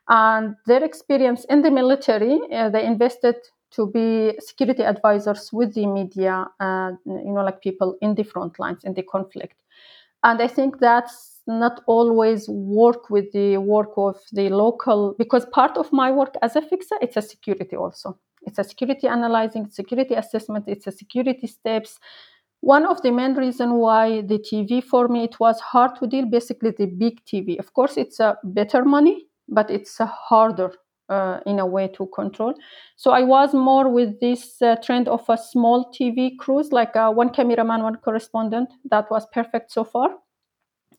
[0.08, 3.36] and their experience in the military, uh, they invested
[3.72, 8.58] to be security advisors with the media, uh, you know, like people in the front
[8.60, 9.56] lines in the conflict
[10.28, 15.78] and i think that's not always work with the work of the local because part
[15.78, 18.18] of my work as a fixer it's a security also.
[18.46, 22.00] It's a security analyzing security assessment it's a security steps.
[22.62, 26.26] One of the main reason why the tv for me it was hard to deal
[26.26, 30.74] basically the big tv of course it's a better money but it's a harder
[31.10, 32.54] uh, in a way to control.
[32.96, 37.12] So I was more with this uh, trend of a small TV crews, like uh,
[37.12, 38.70] one cameraman, one correspondent.
[38.90, 40.10] That was perfect so far.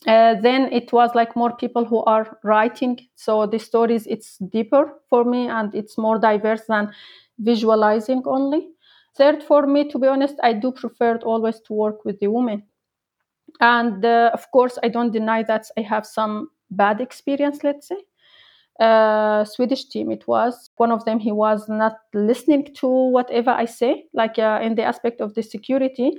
[0.06, 2.98] Uh, then it was like more people who are writing.
[3.16, 6.92] So the stories it's deeper for me and it's more diverse than
[7.38, 8.68] visualizing only.
[9.16, 12.62] Third, for me, to be honest, I do prefer always to work with the women.
[13.60, 17.96] And uh, of course, I don't deny that I have some bad experience, let's say
[18.78, 20.10] uh, Swedish team.
[20.10, 21.18] It was one of them.
[21.18, 25.42] He was not listening to whatever I say, like uh, in the aspect of the
[25.42, 26.12] security.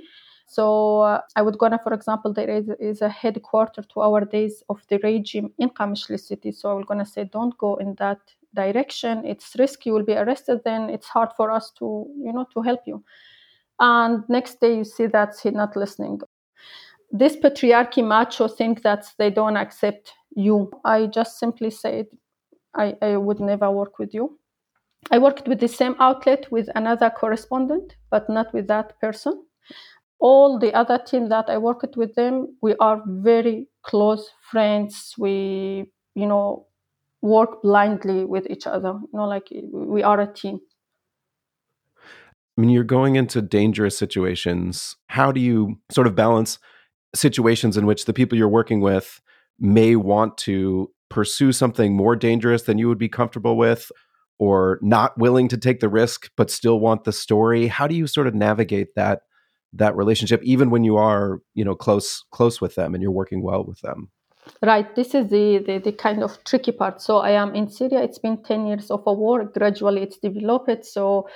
[0.46, 4.64] So uh, I would gonna, for example, there is, is, a headquarter to our days
[4.68, 6.50] of the regime in Qamishli city.
[6.50, 8.18] So I was gonna say, don't go in that
[8.54, 9.24] direction.
[9.24, 9.90] It's risky.
[9.90, 10.62] You will be arrested.
[10.64, 13.04] Then it's hard for us to, you know, to help you.
[13.78, 16.20] And next day you see that he's not listening.
[17.12, 20.70] This patriarchy macho think that they don't accept you.
[20.84, 22.06] I just simply said
[22.74, 24.38] I, I would never work with you.
[25.10, 29.44] I worked with the same outlet with another correspondent, but not with that person.
[30.18, 35.14] All the other team that I worked with them, we are very close friends.
[35.16, 36.66] We, you know,
[37.22, 38.92] work blindly with each other.
[39.00, 40.60] You know, like we are a team.
[42.56, 44.96] I mean, you're going into dangerous situations.
[45.06, 46.58] How do you sort of balance
[47.14, 49.22] situations in which the people you're working with
[49.58, 53.92] may want to pursue something more dangerous than you would be comfortable with
[54.38, 58.06] or not willing to take the risk but still want the story how do you
[58.06, 59.20] sort of navigate that
[59.72, 63.42] that relationship even when you are you know close close with them and you're working
[63.42, 64.10] well with them?
[64.62, 67.00] Right this is the, the, the kind of tricky part.
[67.02, 70.84] So i am in syria it's been 10 years of a war gradually it's developed
[70.84, 71.28] so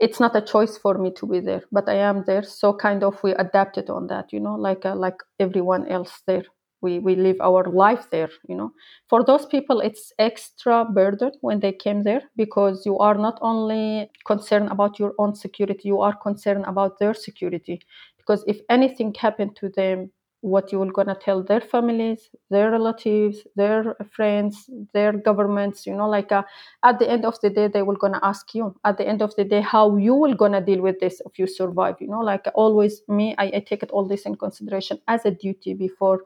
[0.00, 3.02] it's not a choice for me to be there but i am there so kind
[3.02, 6.44] of we adapted on that you know like uh, like everyone else there
[6.80, 8.72] we we live our life there you know?
[9.08, 14.10] For those people it's extra burden when they came there because you are not only
[14.26, 17.80] concerned about your own security you are concerned about their security.
[18.18, 20.10] Because if anything happened to them
[20.40, 26.08] what you will gonna tell their families their relatives their friends their governments you know?
[26.08, 26.44] Like uh,
[26.84, 28.72] at the end of the day they will gonna ask you.
[28.84, 31.48] At the end of the day how you will gonna deal with this if you
[31.48, 32.20] survive you know?
[32.20, 36.20] Like always me i, I take it all this in consideration as a duty before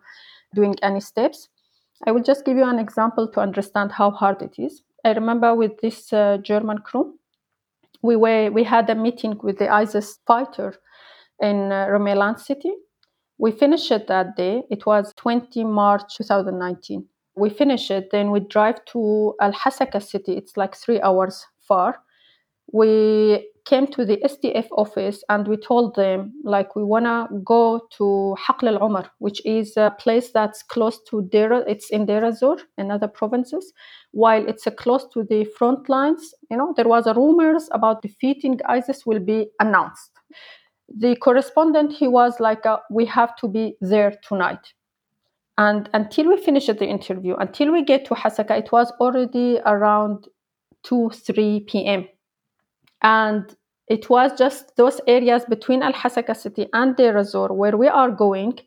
[0.54, 1.48] doing any steps.
[2.06, 4.82] I will just give you an example to understand how hard it is.
[5.04, 7.14] I remember with this uh, German crew,
[8.02, 10.74] we were we had a meeting with the ISIS fighter
[11.40, 12.72] in uh, Rumelan city.
[13.38, 14.62] We finished it that day.
[14.70, 17.04] It was 20 March 2019.
[17.34, 20.36] We finished it, then we drive to Al Hasaka city.
[20.36, 22.00] It's like three hours far.
[22.72, 28.36] We came to the SDF office and we told them like we wanna go to
[28.40, 31.58] Haql al Umar, which is a place that's close to Dera.
[31.68, 33.72] It's in Deir ez-Zor and other provinces.
[34.12, 38.58] While it's close to the front lines, you know, there was a rumors about defeating
[38.66, 40.10] ISIS will be announced.
[40.88, 44.74] The correspondent he was like, uh, we have to be there tonight.
[45.58, 50.26] And until we finished the interview, until we get to Hasaka, it was already around
[50.84, 52.08] 2 3 p.m
[53.02, 53.54] and
[53.88, 58.10] it was just those areas between Al Hasaka city and Deir ez-Zor where we are
[58.10, 58.58] going,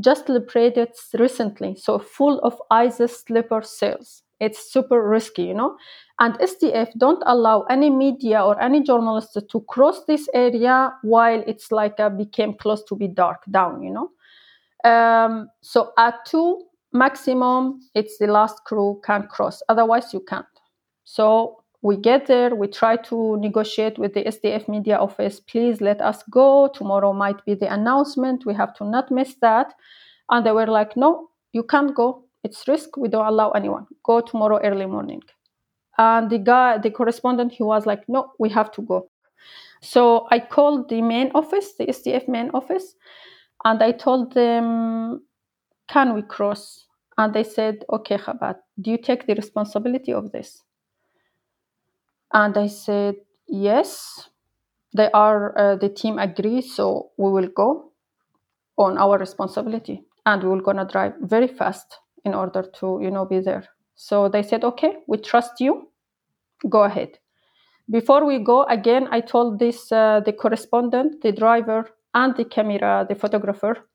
[0.00, 0.88] just liberated
[1.18, 4.22] recently, so full of ISIS sleeper cells.
[4.40, 5.76] it's super risky, you know.
[6.18, 11.72] And SDF don't allow any media or any journalists to cross this area while it's
[11.72, 14.10] like a became close to be dark down, you know.
[14.90, 19.62] Um, so at two maximum, it's the last crew can cross.
[19.68, 20.46] Otherwise, you can't.
[21.04, 25.38] So we get there, we try to negotiate with the SDF media office.
[25.38, 26.70] Please let us go.
[26.74, 28.46] Tomorrow might be the announcement.
[28.46, 29.74] We have to not miss that.
[30.30, 32.24] And they were like, no, you can't go.
[32.42, 32.96] It's risk.
[32.96, 33.86] We don't allow anyone.
[34.02, 35.20] Go tomorrow early morning.
[35.98, 39.10] And the guy, the correspondent, he was like, no, we have to go.
[39.82, 42.94] So I called the main office, the SDF main office,
[43.62, 45.20] and I told them,
[45.88, 46.86] can we cross?
[47.18, 50.62] And they said, okay, Khabat, do you take the responsibility of this?
[52.34, 53.16] And I said,
[53.48, 54.28] yes,
[54.94, 57.92] they are, uh, the team agrees, so we will go
[58.76, 63.24] on our responsibility and we will gonna drive very fast in order to, you know,
[63.24, 63.64] be there.
[63.94, 65.88] So they said, okay, we trust you,
[66.68, 67.18] go ahead.
[67.90, 73.06] Before we go, again, I told this, uh, the correspondent, the driver, and the camera,
[73.08, 73.88] the photographer,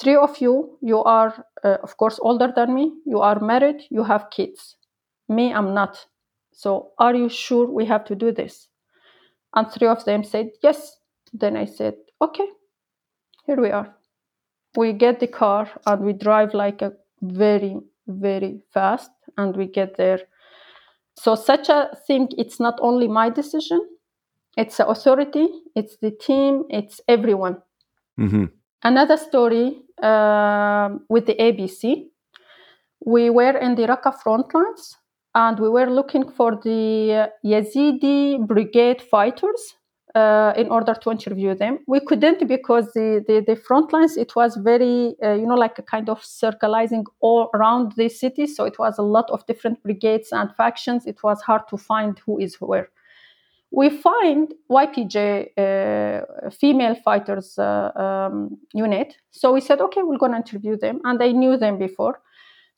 [0.00, 4.02] three of you, you are, uh, of course, older than me, you are married, you
[4.04, 4.76] have kids.
[5.28, 6.06] Me, I'm not.
[6.58, 8.66] So, are you sure we have to do this?
[9.54, 10.96] And three of them said, Yes.
[11.32, 12.48] Then I said, Okay,
[13.46, 13.94] here we are.
[14.76, 17.76] We get the car and we drive like a very,
[18.08, 20.18] very fast and we get there.
[21.14, 23.80] So, such a thing, it's not only my decision,
[24.56, 25.46] it's the authority,
[25.76, 27.58] it's the team, it's everyone.
[28.18, 28.46] Mm-hmm.
[28.82, 32.08] Another story uh, with the ABC.
[33.06, 34.96] We were in the Raqqa front lines
[35.38, 39.76] and we were looking for the Yazidi brigade fighters
[40.16, 41.78] uh, in order to interview them.
[41.86, 45.78] We couldn't because the, the, the front lines, it was very, uh, you know, like
[45.78, 48.48] a kind of circulating all around the city.
[48.48, 51.06] So it was a lot of different brigades and factions.
[51.06, 52.88] It was hard to find who is where.
[53.70, 59.14] We find YPJ uh, female fighters uh, um, unit.
[59.30, 61.00] So we said, okay, we're going to interview them.
[61.04, 62.20] And I knew them before.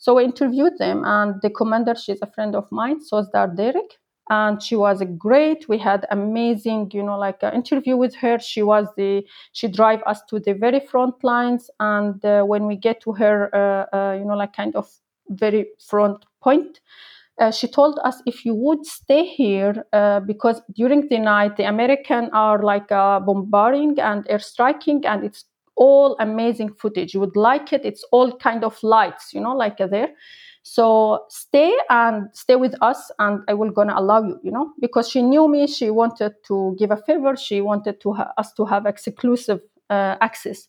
[0.00, 3.98] So I interviewed them, and the commander, she's a friend of mine, so Sozdar Derek,
[4.28, 5.68] and she was great.
[5.68, 8.38] We had amazing, you know, like an interview with her.
[8.40, 12.76] She was the she drive us to the very front lines, and uh, when we
[12.76, 14.88] get to her, uh, uh, you know, like kind of
[15.28, 16.80] very front point.
[17.40, 21.64] Uh, she told us if you would stay here uh, because during the night the
[21.64, 25.44] American are like uh, bombarding and airstriking and it's
[25.80, 27.14] all amazing footage.
[27.14, 27.84] You would like it.
[27.84, 30.10] It's all kind of lights, you know, like there.
[30.62, 35.08] So stay and stay with us, and I will gonna allow you, you know, because
[35.08, 35.66] she knew me.
[35.66, 37.34] She wanted to give a favor.
[37.34, 40.68] She wanted to ha- us to have exclusive uh, access,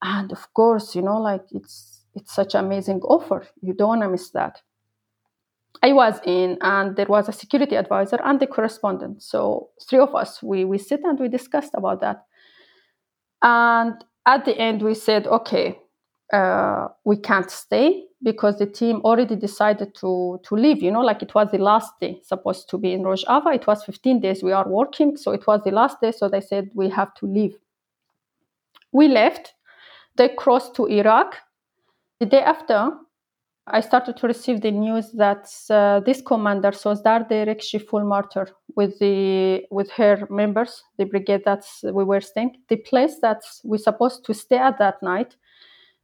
[0.00, 3.44] and of course, you know, like it's it's such amazing offer.
[3.62, 4.62] You don't wanna miss that.
[5.82, 9.24] I was in, and there was a security advisor and the correspondent.
[9.24, 12.26] So three of us, we we sit and we discussed about that.
[13.42, 15.78] And at the end, we said, okay,
[16.32, 20.82] uh, we can't stay because the team already decided to to leave.
[20.82, 23.54] You know, like it was the last day supposed to be in Rojava.
[23.54, 26.12] It was 15 days we are working, so it was the last day.
[26.12, 27.56] So they said we have to leave.
[28.92, 29.54] We left.
[30.16, 31.36] They crossed to Iraq.
[32.20, 32.92] The day after,
[33.72, 38.98] I started to receive the news that uh, this commander, Sozdar Derek Shiful Martyr, with
[38.98, 44.24] the with her members, the brigade that we were staying, the place that we supposed
[44.24, 45.36] to stay at that night,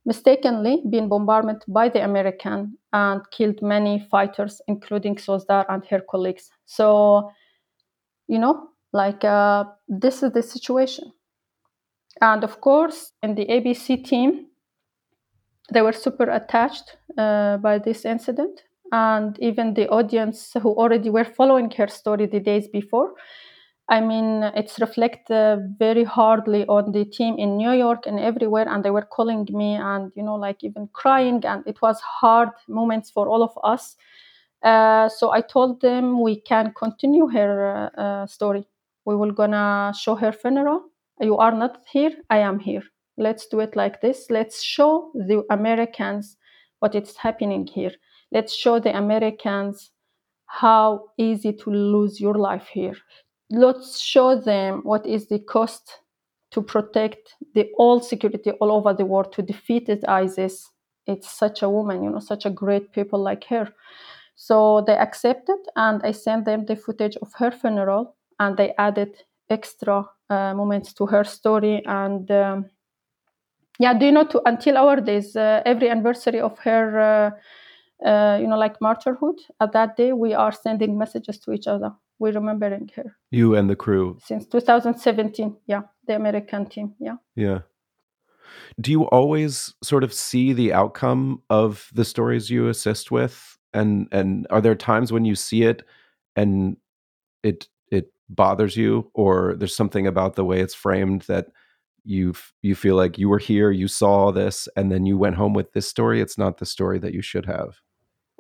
[0.04, 6.50] mistakenly been bombarded by the American and killed many fighters, including Sozdar and her colleagues.
[6.66, 7.30] So,
[8.28, 11.12] you know, like uh, this is the situation.
[12.20, 14.46] And of course, in the ABC team,
[15.72, 18.62] they were super attached uh, by this incident.
[18.92, 23.14] And even the audience who already were following her story the days before
[23.88, 28.66] i mean it's reflected uh, very hardly on the team in new york and everywhere.
[28.68, 31.44] And they were calling me and you know like even crying.
[31.44, 33.96] And it was hard moments for all of us.
[34.62, 38.66] Uh, so i told them we can continue her uh, story.
[39.04, 40.82] We will gonna show her funeral.
[41.20, 42.12] You are not here.
[42.30, 42.82] I am here
[43.16, 44.26] let's do it like this.
[44.30, 46.36] Let's show the americans
[46.80, 47.92] what is happening here.
[48.32, 49.90] Let's show the americans
[50.46, 52.96] how easy to lose your life here.
[53.50, 56.00] Let's show them what is the cost
[56.52, 60.70] to protect the all security all over the world to defeat isis.
[61.06, 63.72] It's such a woman you know such a great people like her.
[64.38, 69.16] So they accepted and i sent them the footage of her funeral and they added
[69.48, 72.66] extra uh, moments to her story and um,
[73.79, 77.31] yeah do you know to until our days uh, every anniversary of her uh,
[78.05, 79.39] uh, you know, like martyrhood.
[79.61, 81.93] At that day, we are sending messages to each other.
[82.18, 83.16] We're remembering her.
[83.31, 84.18] You and the crew.
[84.22, 87.16] Since 2017, yeah, the American team, yeah.
[87.35, 87.61] Yeah.
[88.81, 93.59] Do you always sort of see the outcome of the stories you assist with?
[93.74, 95.83] And and are there times when you see it
[96.37, 96.77] and
[97.43, 101.49] it it bothers you or there's something about the way it's framed that
[102.07, 105.54] you you feel like you were here, you saw this, and then you went home
[105.54, 106.20] with this story.
[106.20, 107.80] It's not the story that you should have.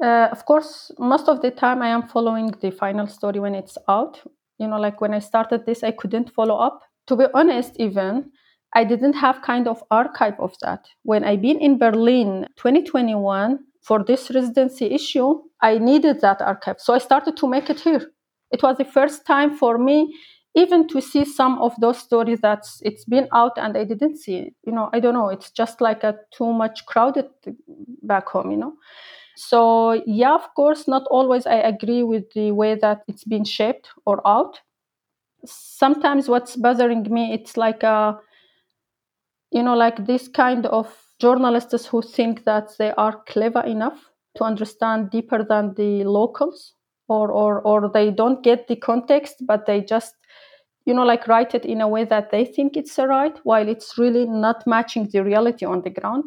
[0.02, 3.78] Uh, of course, most of the time I am following the final story when it's
[3.88, 4.20] out.
[4.58, 6.82] You know, like when I started this, I couldn't follow up.
[7.08, 8.30] To be honest, even
[8.74, 10.86] I didn't have kind of archive of that.
[11.02, 16.76] When I been in Berlin 2021 for this residency issue, I needed that archive.
[16.78, 18.10] So I started to make it here.
[18.50, 20.14] It was the first time for me
[20.56, 24.36] even to see some of those stories that it's been out and I didn't see
[24.38, 24.54] it.
[24.66, 25.28] You know, I don't know.
[25.28, 27.26] It's just like a too much crowded
[28.02, 28.74] back home, you know.
[29.36, 33.88] So yeah, of course, not always I agree with the way that it's been shaped
[34.06, 34.60] or out.
[35.46, 38.18] Sometimes what's bothering me, it's like a,
[39.50, 44.44] you know, like this kind of journalists who think that they are clever enough to
[44.44, 46.74] understand deeper than the locals
[47.08, 50.14] or or or they don't get the context but they just
[50.86, 53.68] you know like write it in a way that they think it's a right while
[53.68, 56.24] it's really not matching the reality on the ground.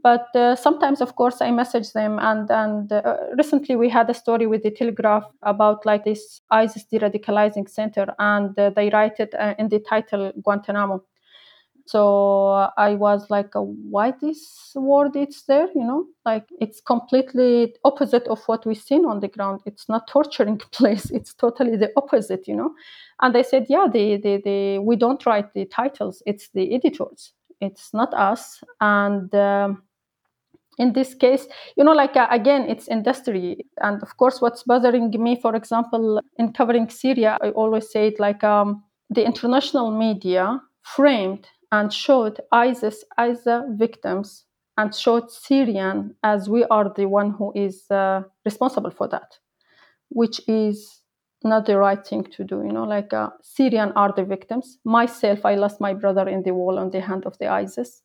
[0.00, 4.14] But uh, sometimes of course i message them and and uh, recently we had a
[4.14, 9.34] story with the telegraph about like this isis de-radicalizing center and uh, they write it
[9.34, 11.02] uh, in the title guantanamo
[11.88, 16.06] so i was like why this word it's there you know?
[16.24, 19.60] Like it's completely opposite of what we've seen on the ground.
[19.66, 22.74] It's not torturing place it's totally the opposite you know?
[23.20, 27.32] And they said yeah we don't write the titles it's the editors.
[27.60, 28.62] It's not us.
[28.80, 29.82] And um,
[30.78, 33.64] in this case you know like uh, again it's industry.
[33.80, 38.20] And of course what's bothering me for example in covering syria i always say it
[38.20, 44.44] like um, the international media framed and showed ISIS as the victims
[44.76, 49.38] and showed Syrian as we are the one who is uh, responsible for that,
[50.08, 51.02] which is
[51.44, 52.62] not the right thing to do.
[52.62, 54.78] You know, like uh, Syrian are the victims.
[54.84, 58.02] Myself, I lost my brother in the wall on the hand of the ISIS.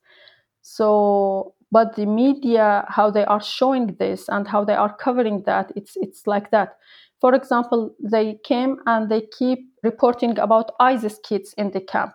[0.62, 5.72] So, but the media, how they are showing this and how they are covering that,
[5.76, 6.78] it's it's like that.
[7.22, 12.14] For example, they came and they keep reporting about ISIS kids in the camp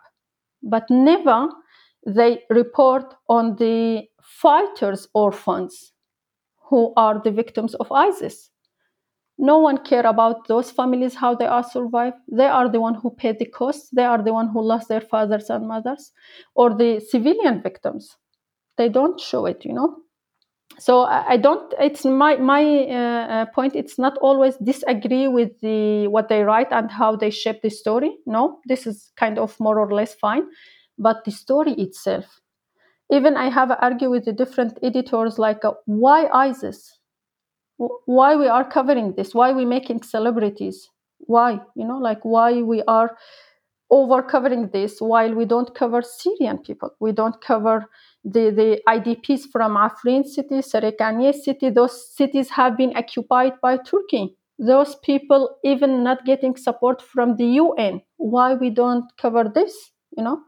[0.63, 1.49] but never
[2.07, 5.93] they report on the fighters' orphans
[6.69, 8.51] who are the victims of ISIS.
[9.39, 12.17] No one care about those families, how they are survived.
[12.31, 13.95] They are the one who paid the cost.
[13.95, 16.13] They are the one who lost their fathers and mothers,
[16.55, 18.17] or the civilian victims.
[18.77, 19.97] They don't show it, you know.
[20.79, 21.75] So I don't.
[21.81, 23.75] It's my my uh, uh, point.
[23.75, 28.17] It's not always disagree with the what they write and how they shape the story.
[28.27, 30.45] No, this is kind of more or less fine,
[30.97, 32.41] but the story itself.
[33.11, 36.99] Even I have argued with the different editors like uh, why ISIS,
[37.77, 42.85] why we are covering this, why we making celebrities, why you know like why we
[42.87, 43.17] are
[43.91, 47.89] over covering this while we don't cover Syrian people, we don't cover
[48.25, 54.37] the, the IDPs from Afrin city, Sarekanie city, those cities have been occupied by Turkey.
[54.59, 58.03] Those people even not getting support from the UN.
[58.17, 60.41] Why we don't cover this, you know?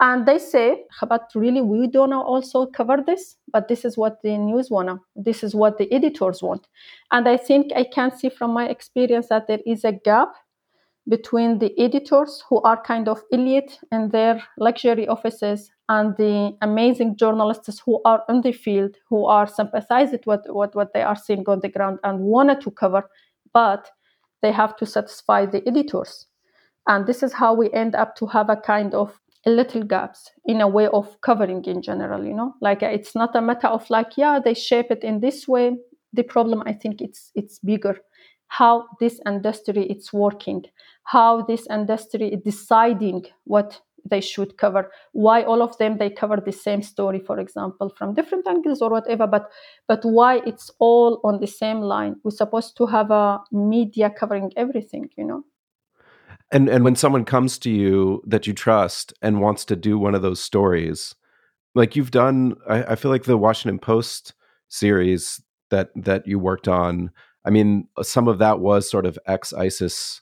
[0.00, 4.36] And they say, but really we don't also cover this, but this is what the
[4.36, 6.66] news wanna, this is what the editors want.
[7.10, 10.34] And I think I can see from my experience that there is a gap
[11.08, 17.16] between the editors who are kind of elite in their luxury offices and the amazing
[17.16, 21.44] journalists who are in the field who are sympathizing with what, what they are seeing
[21.48, 23.08] on the ground and wanted to cover
[23.52, 23.90] but
[24.42, 26.26] they have to satisfy the editors.
[26.88, 30.60] And this is how we end up to have a kind of little gaps in
[30.60, 32.54] a way of covering in general you know?
[32.60, 35.76] Like it's not a matter of like yeah they shape it in this way.
[36.12, 37.98] The problem i think it's it's bigger.
[38.48, 40.64] How this industry is working,
[41.04, 44.90] how this industry is deciding what they should cover.
[45.12, 48.90] Why all of them they cover the same story for example from different angles or
[48.90, 49.50] whatever but
[49.88, 52.16] but why it's all on the same line?
[52.22, 55.44] We're supposed to have a media covering everything you know?
[56.50, 60.14] And and when someone comes to you that you trust and wants to do one
[60.14, 61.14] of those stories
[61.74, 64.34] like you've done i, I feel like the washington post
[64.68, 65.40] series
[65.70, 67.10] that that you worked on
[67.44, 70.21] I mean, some of that was sort of ex ISIS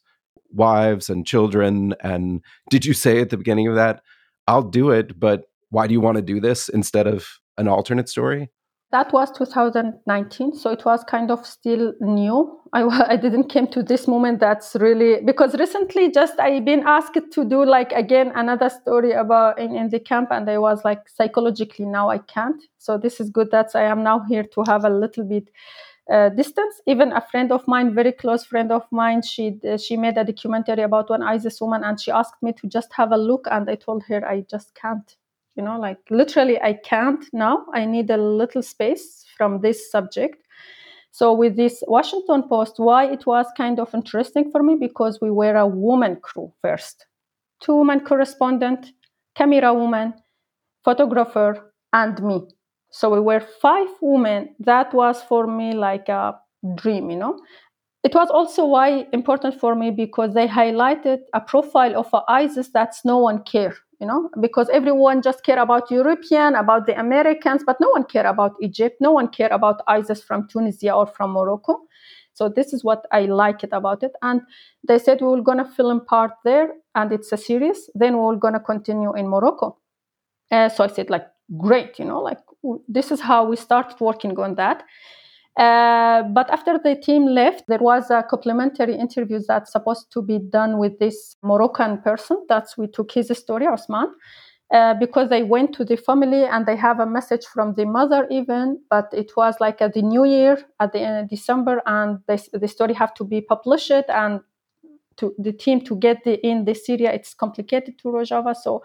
[0.52, 1.94] wives and children.
[2.00, 4.02] And did you say at the beginning of that,
[4.46, 7.26] I'll do it, but why do you want to do this instead of
[7.56, 8.50] an alternate story?
[8.92, 12.58] That was 2019, so it was kind of still new.
[12.72, 17.16] I, I didn't came to this moment that's really because recently just I been asked
[17.32, 21.08] to do like again another story about in, in the camp and I was like
[21.08, 22.60] psychologically now I can't.
[22.78, 25.50] So this is good that I am now here to have a little bit
[26.30, 26.80] distance.
[26.86, 30.24] Even a friend of mine, very close friend of mine, she uh, she made a
[30.24, 33.70] documentary about one ISIS woman, and she asked me to just have a look, and
[33.70, 35.16] I told her I just can't.
[35.56, 37.66] You know, like literally, I can't now.
[37.74, 40.46] I need a little space from this subject.
[41.12, 45.30] So with this Washington Post, why it was kind of interesting for me because we
[45.30, 47.06] were a woman crew first,
[47.60, 48.92] two women correspondent,
[49.34, 50.14] camera woman,
[50.84, 52.48] photographer, and me
[52.90, 54.54] so we were five women.
[54.58, 56.36] That was for me like a
[56.74, 57.38] dream, you know.
[58.02, 63.04] It was also why important for me because they highlighted a profile of ISIS that's
[63.04, 67.76] no one care, you know, because everyone just care about European, about the Americans, but
[67.78, 71.78] no one care about Egypt, no one care about ISIS from Tunisia or from Morocco.
[72.32, 74.12] So this is what I like it about it.
[74.22, 74.40] And
[74.88, 77.90] they said we were gonna film part there, and it's a series.
[77.94, 79.76] Then we we're gonna continue in Morocco.
[80.50, 81.26] Uh, so I said like
[81.58, 82.38] great, you know, like
[82.88, 84.84] this is how we started working on that.
[85.56, 90.38] Uh, but after the team left, there was a complimentary interview that's supposed to be
[90.38, 92.46] done with this Moroccan person.
[92.48, 94.14] That's we took his story, Osman,
[94.72, 98.26] uh, because they went to the family and they have a message from the mother
[98.30, 98.80] even.
[98.88, 102.38] But it was like at the New Year at the end of December, and they,
[102.52, 104.40] the story have to be published and
[105.16, 107.12] to the team to get the, in the Syria.
[107.12, 108.82] It's complicated to Rojava, so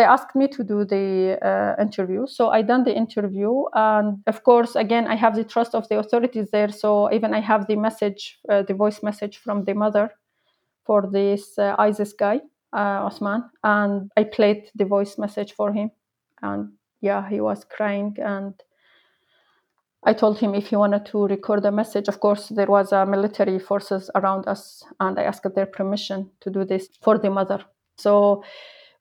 [0.00, 2.26] they asked me to do the uh, interview.
[2.26, 5.98] So i done the interview and of course again i have the trust of the
[5.98, 6.70] authorities there.
[6.70, 10.10] So even i have the message uh, the voice message from the mother
[10.86, 12.40] for this uh, isis guy
[12.72, 13.44] uh, osman.
[13.62, 15.90] And i played the voice message for him.
[16.40, 16.72] And
[17.02, 18.16] yeah he was crying.
[18.18, 18.54] And
[20.02, 22.08] I told him if he wanted to record a message.
[22.08, 26.48] Of course, there was a military forces around us, and I asked their permission to
[26.50, 27.60] do this for the mother.
[27.98, 28.42] So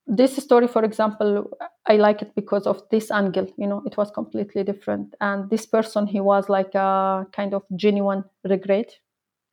[0.10, 1.47] this story for example
[1.86, 5.14] i like it because of this angle you know it was completely different.
[5.22, 8.91] And this person he was like a kind of genuine regret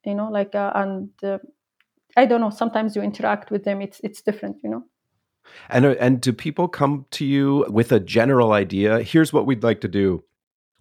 [0.05, 1.39] you know like uh, and uh,
[2.17, 4.85] i don't know sometimes you interact with them it's it's different you know.
[5.69, 9.63] And uh, and do people come to you with a general idea here's what we'd
[9.63, 10.25] like to do.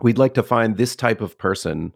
[0.01, 1.95] We'd like to find this type of person.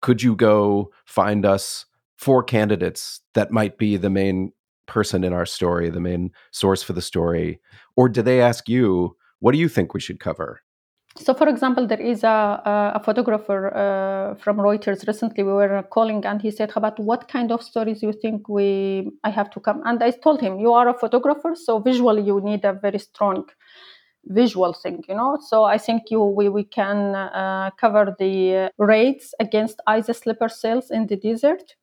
[0.00, 1.86] Could you go find us
[2.16, 4.52] four candidates that might be the main
[4.86, 7.60] person in our story, the main source for the story?
[7.96, 10.62] Or do they ask you, what do you think we should cover?
[11.18, 12.62] So, for example, there is a,
[12.94, 15.06] a photographer uh, from Reuters.
[15.06, 19.10] Recently, we were calling, and he said, "About what kind of stories you think we
[19.22, 22.40] I have to come?" And I told him, "You are a photographer, so visually you
[22.40, 23.44] need a very strong
[24.24, 25.38] visual thing, you know.
[25.48, 30.90] So I think you we we can uh, cover the raids against ISIS sleeper cells
[30.90, 31.74] in the desert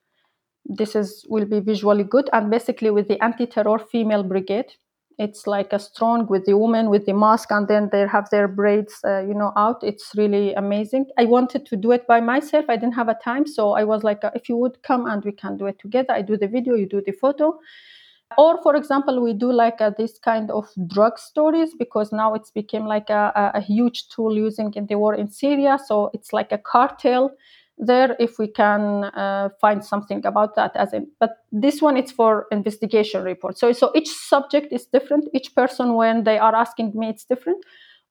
[0.70, 2.30] this is will be visually good.
[2.32, 4.72] And basically with the anti-terror female brigade
[5.20, 8.48] it's like a strong with the woman with the mask and then they have their
[8.48, 9.84] braids uh, you know out.
[9.84, 11.08] It's really amazing.
[11.18, 12.66] I wanted to do it by myself.
[12.70, 13.46] I didn't have a time.
[13.46, 16.14] So i was like uh, if you would come and we can do it together
[16.14, 17.60] i do the video you do the photo.
[18.38, 22.52] Or for example we do like uh, this kind of drug stories because now it's
[22.52, 25.80] become like a, a, a huge tool using in the war in syria.
[25.86, 27.32] So it's like a cartel
[27.80, 32.12] there if we can uh, find something about that as in but this one it's
[32.12, 33.58] for investigation report.
[33.58, 35.30] So so each subject is different.
[35.34, 37.64] Each person when they are asking me it's different.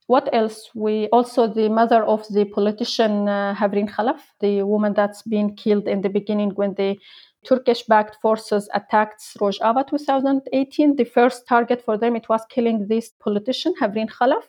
[0.07, 0.71] What else?
[0.75, 5.87] We also the mother of the politician uh, Havrin Khalaf the woman that's been killed
[5.87, 6.97] in the beginning when the
[7.45, 13.11] Turkish backed forces attacked Rojava 2018 the first target for them it was killing this
[13.21, 14.45] politician Havrin Khalaf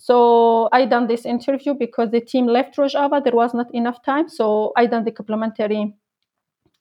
[0.00, 3.22] so I done this interview because the team left Rojava.
[3.22, 4.30] There was not enough time.
[4.30, 5.94] So I done the complementary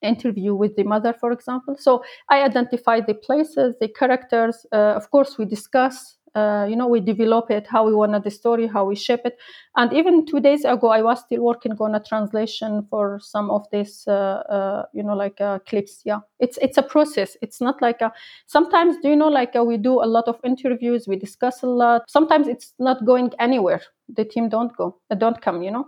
[0.02, 1.76] interview with the mother, for example.
[1.78, 4.66] So I identify the places, the characters.
[4.72, 8.32] Uh, of course, we discuss uh, you know we develop it how we want the
[8.32, 9.38] story how we shape it.
[9.76, 13.66] And even two days ago i was still working on a translation for some of
[13.72, 16.20] these uh, uh, you know like uh, clips yeah.
[16.40, 17.36] It's it's a process.
[17.42, 18.12] It's not like a
[18.48, 21.68] sometimes do you know like uh, we do a lot of interviews we discuss a
[21.68, 22.04] lot.
[22.08, 23.82] Sometimes it's not going anywhere.
[24.10, 25.86] The team don't go don't come you know?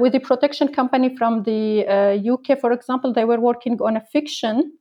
[0.00, 1.86] With the protection company from the
[2.32, 4.72] uk for example they were working on a fiction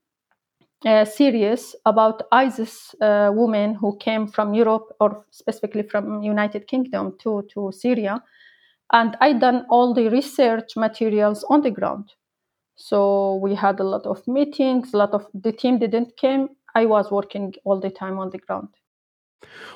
[0.85, 7.17] uh, series about ISIS uh, women who came from Europe or specifically from United Kingdom
[7.21, 8.23] to, to Syria.
[8.91, 12.13] And I done all the research materials on the ground.
[12.75, 16.49] So we had a lot of meetings, a lot of the team didn't came.
[16.75, 18.69] I was working all the time on the ground.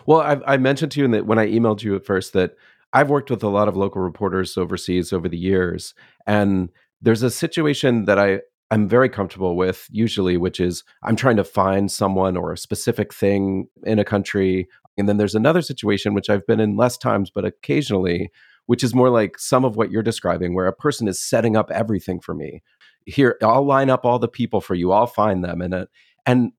[0.06, 2.56] Well, I, I mentioned to you that when I emailed you at first that
[2.94, 5.94] I've worked with a lot of local reporters overseas over the years,
[6.26, 6.70] and
[7.02, 8.42] there's a situation that I
[8.74, 13.14] I'm very comfortable with usually, which is I'm trying to find someone or a specific
[13.14, 14.68] thing in a country.
[14.98, 18.32] And then there's another situation, which I've been in less times, but occasionally,
[18.66, 21.70] which is more like some of what you're describing, where a person is setting up
[21.70, 22.64] everything for me.
[23.06, 24.92] Here, I'll line up all the people for you.
[24.92, 25.62] I'll find them.
[25.62, 25.86] And, uh,
[26.26, 26.52] and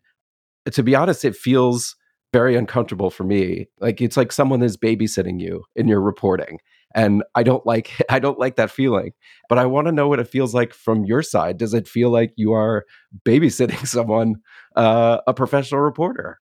[0.70, 1.96] to be honest, it feels
[2.32, 3.66] very uncomfortable for me.
[3.80, 6.58] Like it's like someone is babysitting you in your reporting
[6.94, 9.12] and i don't like i don't like that feeling
[9.48, 11.58] but i want to know what it feels like from your side.
[11.58, 12.84] Does it feel like you are
[13.24, 14.36] babysitting someone
[14.76, 16.40] uh, a professional reporter?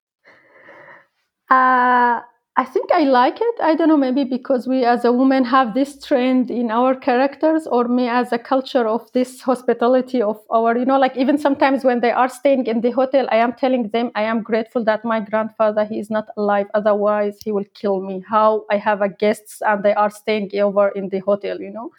[1.49, 2.21] Uh,
[2.55, 3.55] I think I like it.
[3.63, 7.65] I don't know, maybe because we as a woman have this trend in our characters,
[7.65, 11.83] or me as a culture of this hospitality of our, you know, like even sometimes
[11.83, 15.03] when they are staying in the hotel, I am telling them I am grateful that
[15.03, 18.23] my grandfather he is not alive, otherwise he will kill me.
[18.29, 21.89] How I have a guests and they are staying over in the hotel, you know.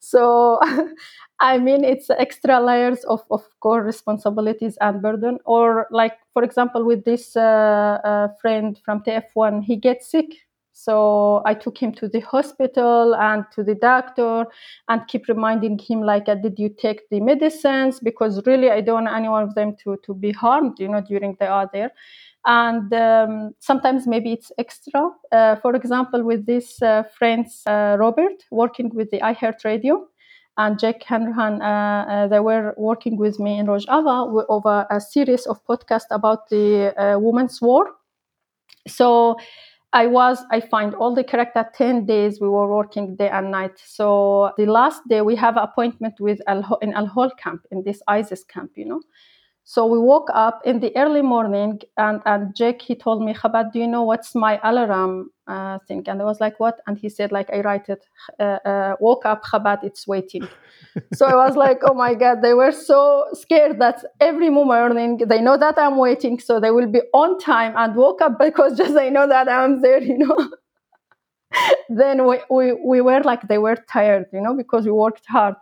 [0.00, 0.58] So
[1.40, 5.38] I mean, it's extra layers of, of core responsibilities and burden.
[5.46, 10.26] Or, like, for example, with this uh, uh, friend from TF1, he gets sick.
[10.72, 14.46] So I took him to the hospital and to the doctor
[14.88, 18.00] and keep reminding him, like, uh, did you take the medicines?
[18.00, 21.00] Because really, I don't want any one of them to, to be harmed, you know,
[21.00, 21.90] during they are there.
[22.46, 25.10] And um, sometimes maybe it's extra.
[25.30, 30.06] Uh, for example, with this uh, friends, uh, Robert, working with the iHeart Radio
[30.56, 35.46] and Jake Hanrahan, uh, uh, they were working with me in Rojava over a series
[35.46, 37.90] of podcasts about the uh, women's war.
[38.88, 39.36] So
[39.92, 43.78] I was, I find all the character 10 days we were working day and night.
[43.84, 48.00] So the last day we have appointment with Al- in Al Hol camp, in this
[48.08, 49.00] ISIS camp, you know.
[49.72, 53.70] So we woke up in the early morning, and and Jake he told me, Khabat,
[53.72, 56.02] do you know what's my alarm uh, thing?
[56.08, 56.80] And I was like, what?
[56.88, 58.04] And he said, like I write it.
[58.40, 60.48] Uh, uh, woke up, Khabat, it's waiting.
[61.14, 65.40] so I was like, oh my god, they were so scared that every morning they
[65.40, 68.94] know that I'm waiting, so they will be on time and woke up because just
[68.94, 70.50] they know that I'm there, you know.
[71.88, 75.54] then we, we we were like they were tired, you know, because we worked hard.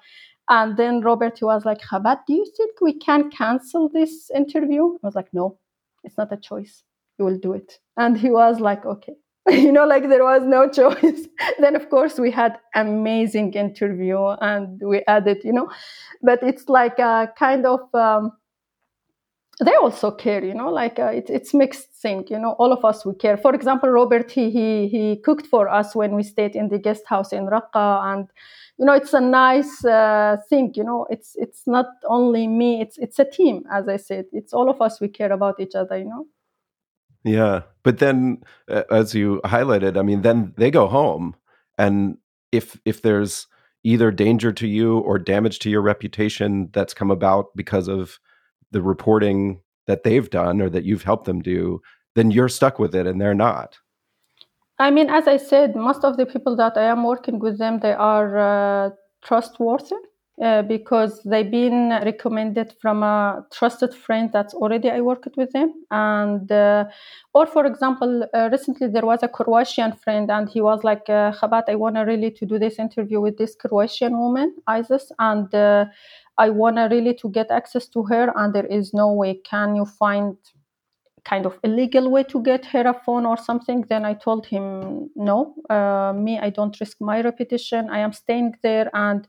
[0.49, 4.95] And then Robert was like, Khabat, do you think we can cancel this interview?
[4.95, 5.59] I was like, no,
[6.05, 6.85] it's not a choice.
[7.19, 7.79] You will do it.
[7.97, 9.15] And he was like, okay.
[9.51, 11.27] you know, like there was no choice.
[11.59, 15.71] then of course we had amazing interview and we added, you know,
[16.23, 18.33] but it's like a kind of um,
[19.61, 22.85] they also care you know like uh, it, it's mixed thing you know all of
[22.85, 26.55] us we care for example robert he, he he cooked for us when we stayed
[26.55, 28.29] in the guest house in raqqa and
[28.79, 32.97] you know it's a nice uh, thing you know it's it's not only me it's
[32.99, 34.26] it's a team as i said.
[34.33, 36.26] It's all of us we care about each other you know?
[37.24, 41.35] Yeah but then uh, as you highlighted i mean then they go home
[41.76, 42.16] and
[42.53, 43.47] if if there's
[43.85, 48.18] either danger to you or damage to your reputation that's come about because of
[48.70, 51.81] the reporting that they've done or that you've helped them do
[52.14, 53.79] then you're stuck with it and they're not
[54.79, 57.81] I mean, as I said, most of the people that I am working with them,
[57.81, 58.91] they are uh,
[59.24, 59.97] trustworthy
[60.41, 65.74] uh, because they've been recommended from a trusted friend that's already I worked with them.
[65.91, 66.85] And uh,
[67.35, 71.33] or for example, uh, recently there was a Croatian friend, and he was like, uh,
[71.33, 75.53] "Khabat, I want to really to do this interview with this Croatian woman, Isis, and."
[75.53, 75.87] Uh,
[76.41, 79.41] I want to really to get access to her, and there is no way.
[79.45, 80.37] Can you find
[81.29, 85.11] kind of illegal way to get her a phone or something then i told him
[85.14, 87.91] no uh, me i don't risk my reputation.
[87.91, 89.29] I am staying there and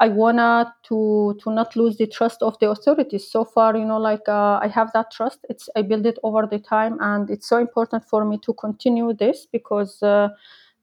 [0.00, 3.30] i wanna to to not lose the trust of the authorities.
[3.30, 5.38] So far you know like uh, i have that trust.
[5.48, 9.12] It's i build it over the time and it's so important for me to continue
[9.14, 10.28] this because uh,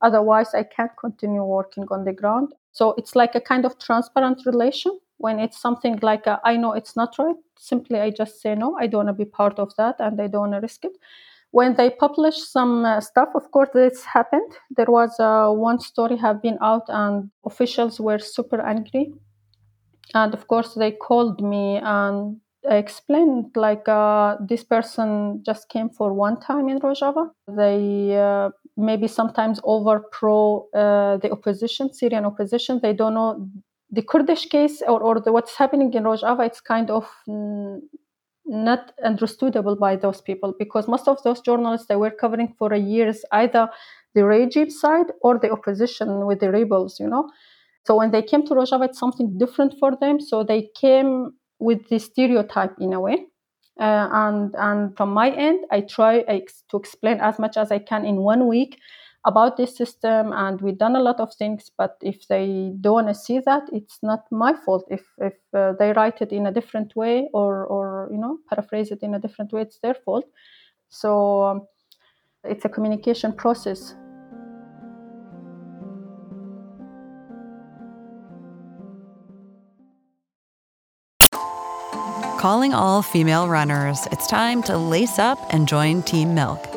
[0.01, 2.53] otherwise i can't continue working on the ground.
[2.71, 6.73] So it's like a kind of transparent relation when it's something like a, I know
[6.73, 9.75] it's not right, simply I just say no, I don't want to be part of
[9.77, 10.93] that and I don't want to risk it.
[11.51, 14.51] When they publish some uh, stuff, of course, this happened.
[14.75, 19.13] There was uh, one story have been out and officials were super angry.
[20.13, 22.39] And of course, they called me and
[22.69, 27.29] I explained like uh, this person just came for one time in Rojava.
[27.47, 32.79] They uh, maybe sometimes over pro uh, the opposition, Syrian opposition.
[32.81, 33.49] They don't know
[33.89, 37.09] the Kurdish case or, or the, what's happening in Rojava, it's kind of
[38.45, 43.23] not understandable by those people because most of those journalists they were covering for years
[43.33, 43.69] either
[44.15, 47.29] the regime side or the opposition with the rebels, you know.
[47.85, 50.19] So when they came to Rojava, it's something different for them.
[50.19, 53.27] So they came with the stereotype in a way.
[53.79, 58.05] Uh, and and from my end, I try to explain as much as I can
[58.05, 58.79] in one week
[59.27, 63.07] about this system and we've done a lot of things but if they don't want
[63.09, 64.87] to see that it's not my fault.
[64.89, 68.89] If if uh, they write it in a different way or or you know paraphrase
[68.89, 70.25] it in a different way it's their fault.
[70.89, 71.67] So um,
[72.45, 73.95] it's a communication process.
[82.39, 86.76] Calling all female runners it's time to lace up and join team milk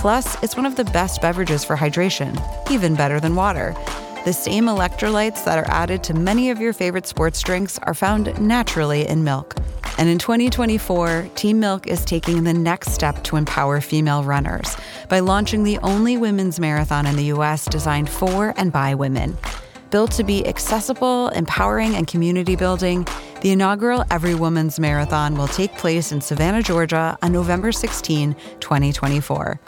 [0.00, 2.34] Plus, it's one of the best beverages for hydration,
[2.70, 3.74] even better than water.
[4.24, 8.40] The same electrolytes that are added to many of your favorite sports drinks are found
[8.40, 9.56] naturally in milk.
[9.98, 14.74] And in 2024, Team Milk is taking the next step to empower female runners
[15.10, 19.36] by launching the only women's marathon in the US designed for and by women.
[19.90, 23.06] Built to be accessible, empowering, and community building,
[23.42, 29.60] the inaugural Every Woman's Marathon will take place in Savannah, Georgia on November 16, 2024.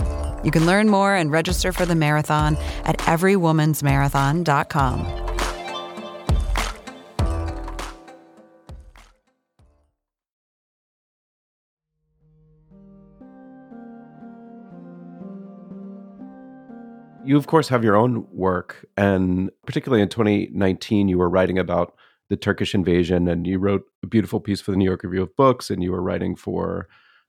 [0.44, 5.22] You can learn more and register for the marathon at everywomansmarathon.com.
[17.24, 18.84] You, of course, have your own work.
[18.96, 21.94] And particularly in 2019, you were writing about
[22.28, 25.36] the Turkish invasion and you wrote a beautiful piece for the New York Review of
[25.36, 26.88] Books and you were writing for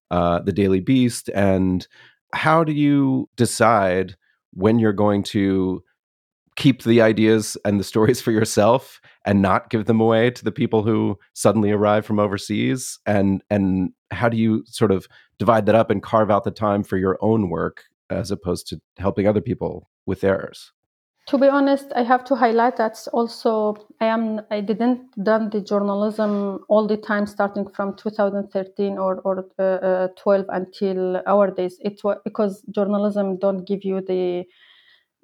[0.09, 1.29] uh, the Daily Beast.
[1.35, 1.87] And
[2.33, 4.15] how do you decide
[4.53, 5.83] when you're going to
[6.55, 10.51] keep the ideas and the stories for yourself and not give them away to the
[10.51, 12.99] people who suddenly arrive from overseas?
[13.05, 15.07] And and how do you sort of
[15.39, 18.81] divide that up and carve out the time for your own work as opposed to
[18.97, 20.71] helping other people with theirs
[21.25, 25.61] to be honest i have to highlight that also i am i didn't done the
[25.61, 31.77] journalism all the time starting from 2013 or, or uh, uh, 12 until our days
[31.81, 34.43] it was because journalism don't give you the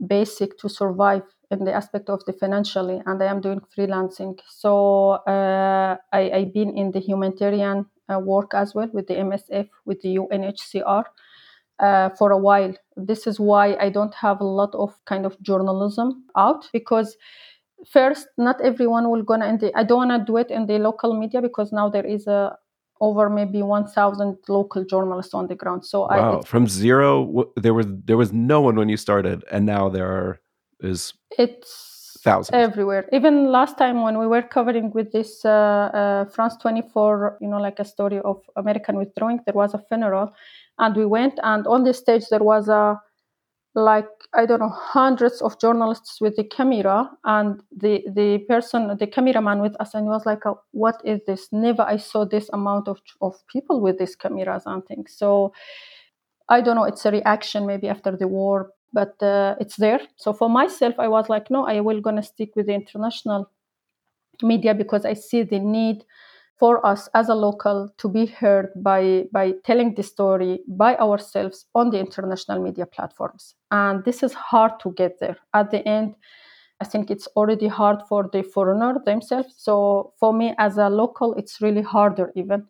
[0.07, 5.11] basic to survive in the aspect of the financially and i am doing freelancing so
[5.27, 10.01] uh, I, i've been in the humanitarian uh, work as well with the msf with
[10.01, 11.03] the unhcr
[11.79, 12.73] uh, for a while.
[13.07, 17.15] This is why I don't have a lot of kind of journalism out because
[17.91, 19.57] first, not everyone will gonna.
[19.57, 22.57] The, I don't wanna do it in the local media because now there is a
[23.01, 26.39] over maybe 1000 local journalists on the ground so wow.
[26.39, 30.07] I, from zero there was there was no one when you started and now there
[30.07, 30.41] are
[30.81, 36.25] is it's thousands everywhere even last time when we were covering with this uh, uh,
[36.25, 40.33] france 24 you know like a story of american withdrawing there was a funeral
[40.79, 42.99] and we went and on the stage there was a
[43.75, 49.07] like i don't know hundreds of journalists with the camera and the the person the
[49.07, 51.49] cameraman with us and was like uh, what is this?
[51.51, 55.13] Never i saw this amount of of people with these cameras and things.
[55.15, 55.53] So
[56.49, 60.01] i don't know it's a reaction maybe after the war but uh, it's there.
[60.15, 63.51] So for myself i was like no i will gonna stick with the international
[64.41, 66.03] media because i see the need
[66.59, 71.65] for us as a local to be heard by by telling the story by ourselves
[71.73, 73.55] on the international media platforms.
[73.71, 75.37] And this is hard to get there.
[75.53, 76.15] At the end
[76.81, 79.53] i think it's already hard for the foreigner themselves.
[79.57, 82.67] So for me as a local it's really harder even.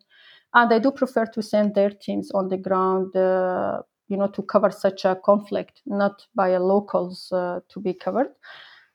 [0.54, 4.42] And i do prefer to send their teams on the ground uh, you know to
[4.42, 8.30] cover such a conflict not by locals uh, to be covered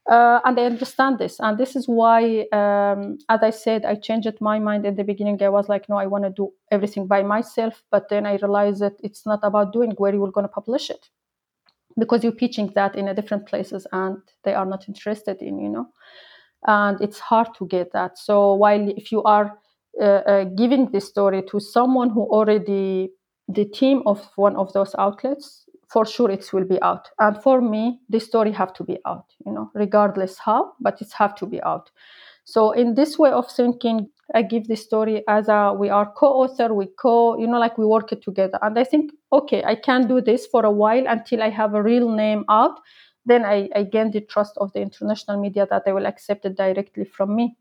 [0.09, 1.39] uh, and I understand this.
[1.39, 5.41] And this is why, um, as I said, I changed my mind in the beginning.
[5.41, 7.83] I was like, no, I want to do everything by myself.
[7.89, 11.09] But then I realized that it's not about doing where you're going to publish it
[11.97, 15.69] because you're pitching that in a different places and they are not interested in, you
[15.69, 15.87] know.
[16.67, 18.17] And it's hard to get that.
[18.17, 19.57] So while if you are
[19.99, 23.11] uh, uh, giving this story to someone who already
[23.47, 27.09] the team of one of those outlets for sure it will be out.
[27.19, 31.13] And for me this story have to be out you know regardless how but it's
[31.13, 31.91] have to be out.
[32.45, 36.73] So in this way of thinking i give the story as a we are co-author
[36.73, 38.59] we co you know like we work it together.
[38.61, 41.83] And i think okay i can do this for a while until i have a
[41.83, 42.79] real name out.
[43.25, 46.55] Then i, I gain the trust of the international media that they will accept it
[46.55, 47.57] directly from me.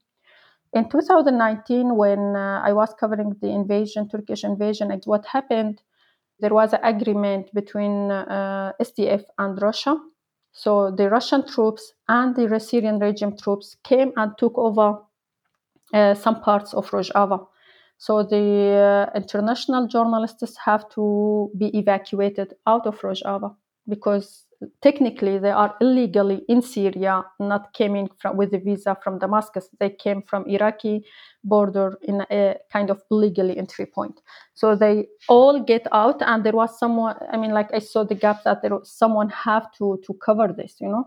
[0.73, 5.83] In 2019 when uh, i was covering the invasion turkish invasion what happened
[6.41, 9.97] there was an agreement between uh, SDF and Russia
[10.53, 15.01] So the Russian troops and the Syrian regime troops came and took over
[15.93, 17.47] uh, some parts of Rojava.
[17.99, 23.57] So the uh, international journalists have to be evacuated out of Rojava
[23.89, 24.47] because
[24.83, 29.69] technically they are illegally in Syria, not coming from with the visa from Damascus.
[29.79, 31.05] They came from Iraqi
[31.43, 34.21] border in a kind of legally entry point.
[34.55, 37.17] So they all get out, and there was someone.
[37.33, 40.53] I mean, like I saw the gap that there was someone have to to cover
[40.53, 41.05] this, you know.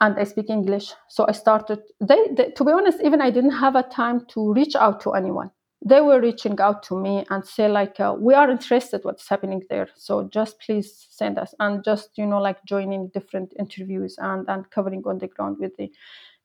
[0.00, 1.80] And I speak English, so I started.
[2.00, 5.12] They, they to be honest, even I didn't have a time to reach out to
[5.12, 5.50] anyone
[5.84, 9.62] they were reaching out to me and say like uh, we are interested what's happening
[9.68, 14.48] there so just please send us and just you know like joining different interviews and
[14.48, 15.90] and covering on the ground with the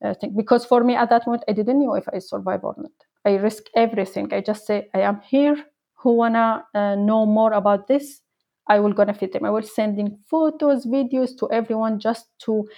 [0.04, 0.34] uh, thing.
[0.36, 2.92] Because for me at that moment i didn't know if i survive or not.
[3.24, 4.32] I risk everything.
[4.32, 5.56] I just say i am here.
[6.00, 8.20] Who wanna uh, know more about this?
[8.68, 9.44] I will gonna fit them.
[9.44, 12.68] I was sending photos videos to everyone just to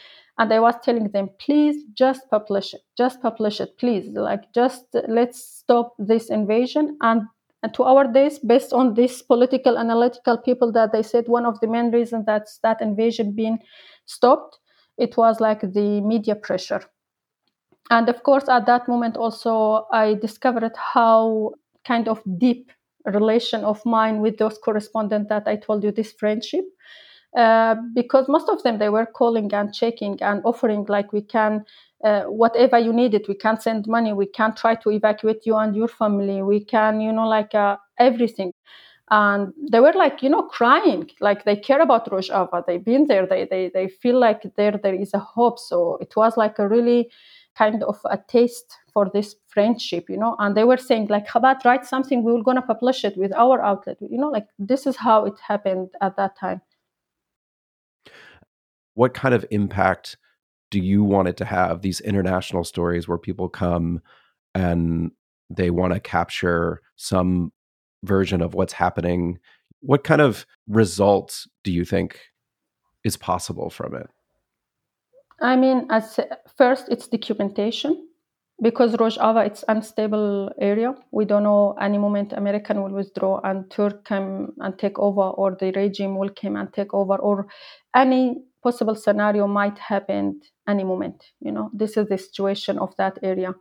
[0.40, 4.08] and i was telling them please just publish it just publish it please.
[4.12, 6.98] Like just let's stop this invasion.
[7.00, 7.22] And,
[7.62, 11.58] and to our days based on this political analytical people that they said one of
[11.60, 13.58] the main reasons that that invasion being
[14.06, 14.58] stopped
[14.98, 16.82] it was like the media pressure.
[17.90, 21.52] And of course at that moment also i discovered how
[21.86, 22.70] kind of deep
[23.06, 26.66] relation of mine with those correspondents that i told you this friendship
[27.36, 31.64] uh, because most of them they were calling and checking and offering like we can
[32.02, 34.12] uh, whatever you needed we can send money.
[34.12, 36.42] We can try to evacuate you and your family.
[36.42, 38.52] We can you know like uh, everything.
[39.12, 41.08] And they were like you know crying.
[41.20, 42.64] Like they care about rojava.
[42.66, 43.26] They've been there.
[43.26, 45.58] They, they they feel like there there is a hope.
[45.58, 47.10] So it was like a really
[47.56, 50.34] kind of a taste for this friendship you know?
[50.38, 52.24] And they were saying like Khabat write something.
[52.24, 53.98] We were to publish it with our outlet.
[54.00, 56.60] You know like this is how it happened at that time
[58.94, 60.16] what kind of impact
[60.70, 64.00] do you want it to have these international stories where people come
[64.54, 65.10] and
[65.48, 67.52] they want to capture some
[68.04, 69.38] version of what's happening?
[69.80, 72.20] What kind of results do you think
[73.04, 74.08] is possible from it?
[75.40, 76.20] I mean as
[76.56, 78.06] first it's documentation.
[78.62, 80.94] Because Rojava it's unstable area.
[81.12, 85.56] We don't know any moment American will withdraw and Turk come and take over, or
[85.58, 87.46] the regime will come and take over, or
[87.96, 91.70] any possible scenario might happen any moment you know?
[91.72, 93.54] This is the situation of that area.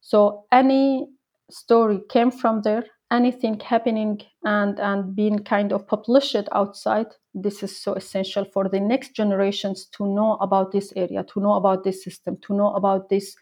[0.00, 1.08] So any
[1.50, 7.82] story came from there anything happening and and being kind of published outside this is
[7.82, 12.04] so essential for the next generations to know about this area to know about this
[12.04, 13.34] system to know about this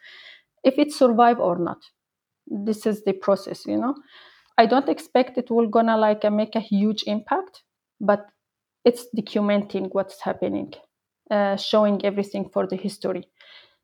[0.65, 1.79] if it survive or not.
[2.49, 3.95] This is the process you know?
[4.59, 7.63] I don't expect it will gonna like make a huge impact
[8.01, 8.27] but
[8.85, 10.73] it's documenting what's happening
[11.31, 13.29] uh, showing everything for the history.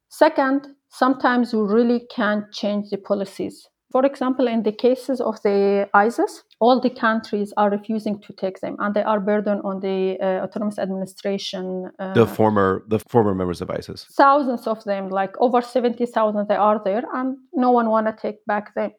[0.09, 3.69] Second, sometimes you really can't change the policies.
[3.91, 8.59] For example, in the cases of the ISIS, all the countries are refusing to take
[8.61, 11.91] them, and they are burden on the uh, autonomous administration.
[11.99, 14.07] Uh, the former, the former members of ISIS.
[14.13, 18.15] Thousands of them, like over seventy thousand, they are there, and no one want to
[18.15, 18.93] take back them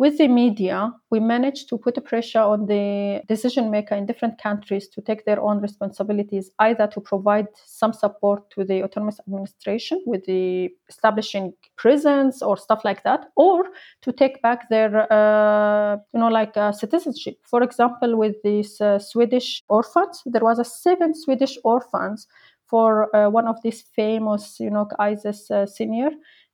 [0.00, 4.88] with the media, we managed to put pressure on the decision maker in different countries
[4.88, 10.24] to take their own responsibilities, either to provide some support to the autonomous administration with
[10.24, 13.64] the establishing prisons or stuff like that, or
[14.00, 17.36] to take back their, uh, you know, like uh, citizenship.
[17.42, 22.26] For example, with these uh, Swedish orphans, there was a seven Swedish orphans
[22.70, 26.10] for uh, one of these famous, you know, ISIS uh, senior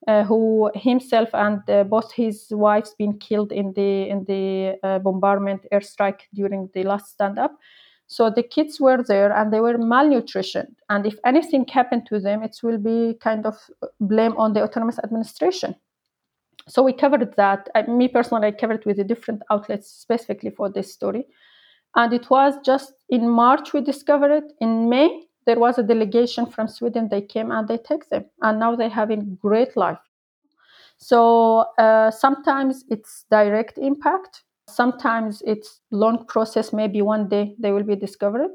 [0.07, 5.67] who himself and uh, both his wives been killed in the in the uh, bombardment
[5.73, 7.53] airstrike during the last stand up
[8.09, 12.43] so the kids were there and they were malnutrition and if anything happened to them
[12.43, 13.57] it will be kind of
[14.01, 15.75] blame on the autonomous administration.
[16.69, 17.69] So we covered that.
[17.75, 21.27] I, me personally i covered with the different outlets specifically for this story.
[21.95, 24.53] And it was just in march we discovered it.
[24.61, 27.09] In may there was a delegation from Sweden.
[27.09, 29.99] They came and they take them, and now they're having great life.
[30.99, 34.43] So uh, sometimes it's direct impact.
[34.69, 36.73] Sometimes it's long process.
[36.73, 38.51] Maybe one day they will be discovered.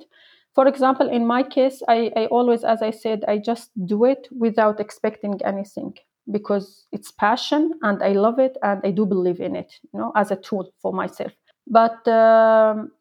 [0.53, 4.27] For example, in my case, I, I always, as I said, I just do it
[4.37, 5.93] without expecting anything
[6.29, 10.11] because it's passion and I love it and I do believe in it, you know,
[10.15, 11.31] as a tool for myself.
[11.67, 12.91] But um,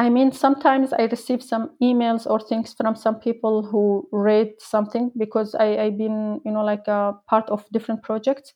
[0.00, 5.12] I mean, sometimes I receive some emails or things from some people who read something
[5.18, 8.54] because I, I've been, you know, like a part of different projects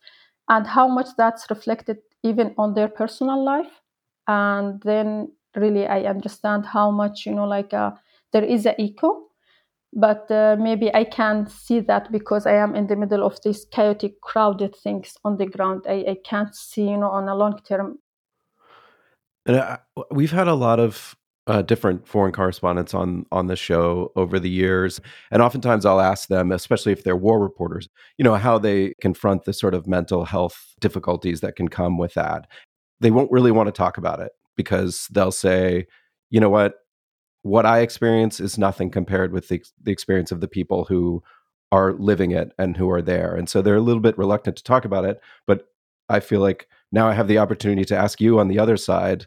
[0.49, 3.83] and how much that's reflected even on their personal life.
[4.27, 7.91] And then really I understand how much, you know, like uh,
[8.33, 9.25] there is an echo
[9.95, 13.65] but uh, maybe I can see that because I am in the middle of these
[13.67, 15.85] chaotic, crowded things on the ground.
[15.89, 17.99] I, I can't see, you know, on a long term.
[19.47, 19.77] And uh,
[20.11, 21.15] we've had a lot of
[21.47, 26.29] uh, different foreign correspondents on on the show over the years, and oftentimes I'll ask
[26.29, 30.25] them, especially if they're war reporters, you know, how they confront the sort of mental
[30.25, 32.47] health difficulties that can come with that.
[33.01, 35.87] They won't really want to talk about it because they'll say,
[36.31, 36.77] you know what,
[37.43, 41.23] what I experience is nothing compared with the, the experience of the people who
[41.71, 43.35] are living it and who are there.
[43.35, 45.21] And so they're a little bit reluctant to talk about it.
[45.47, 45.67] But
[46.09, 49.27] I feel like now I have the opportunity to ask you on the other side,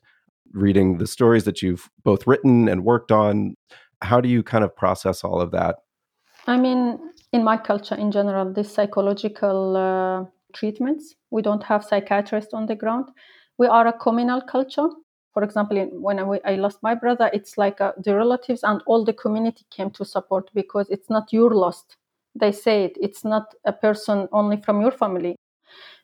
[0.54, 3.56] reading the stories that you've both written and worked on.
[4.02, 5.78] How do you kind of process all of that?
[6.46, 7.00] I mean,
[7.34, 12.76] in my culture in general, this psychological uh, treatments, we don't have psychiatrists on the
[12.76, 13.10] ground.
[13.58, 14.90] We are a communal culture
[15.38, 19.06] for example, when I, I lost my brother, it's like uh, the relatives and all
[19.06, 21.86] the community came to support because it's not your loss.
[22.34, 22.98] They say it.
[23.00, 25.36] It's not a person only from your family.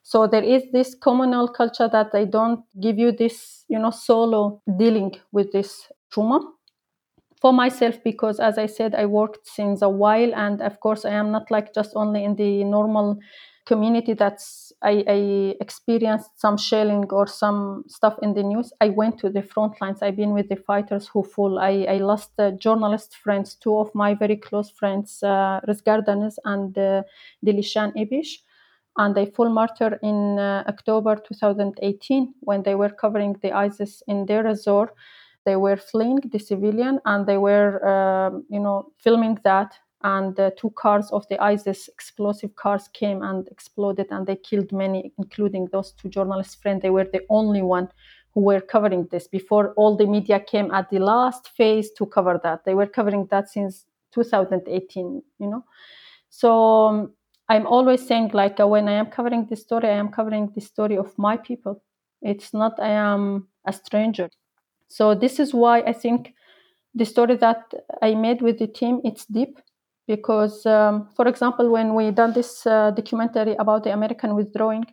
[0.03, 4.61] So there is this communal culture that they don't give you this, you know, solo
[4.77, 6.41] dealing with this trauma.
[7.41, 11.11] For myself, because as I said, I worked since a while, and of course, I
[11.11, 13.19] am not like just only in the normal
[13.65, 18.73] community that's I, I, experienced some shelling or some stuff in the news.
[18.81, 20.01] I went to the front lines.
[20.01, 23.89] I've been with the fighters who fall i, I lost uh, journalist friends two of
[23.95, 27.03] my very close friends uh, Rizgar Deniz and uh,
[27.45, 28.39] Dilishan Ibish
[28.97, 34.25] and they full martyr in uh, october 2018 when they were covering the isis in
[34.25, 34.93] their resort
[35.45, 39.73] they were fleeing the civilian and they were uh, you know filming that
[40.03, 44.71] and uh, two cars of the ISIS explosive cars came and exploded and they killed
[44.71, 46.81] many, including those two journalists' friends.
[46.81, 47.87] They were the only one
[48.33, 52.39] who were covering this before all the media came at the last phase to cover
[52.43, 52.65] that.
[52.65, 55.63] They were covering that since 2018, you know.
[56.29, 57.13] So um,
[57.49, 60.61] I'm always saying, like, uh, when I am covering this story, I am covering the
[60.61, 61.83] story of my people.
[62.21, 64.29] It's not I am a stranger.
[64.87, 66.33] So this is why I think
[66.95, 69.59] the story that I made with the team it's deep
[70.07, 74.85] because um, for example when we done this uh, documentary about the american withdrawing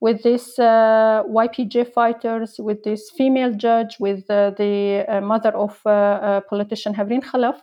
[0.00, 5.78] with this uh, ypg fighters with this female judge with uh, the uh, mother of
[5.86, 7.60] uh, politician Hevrin Khalaf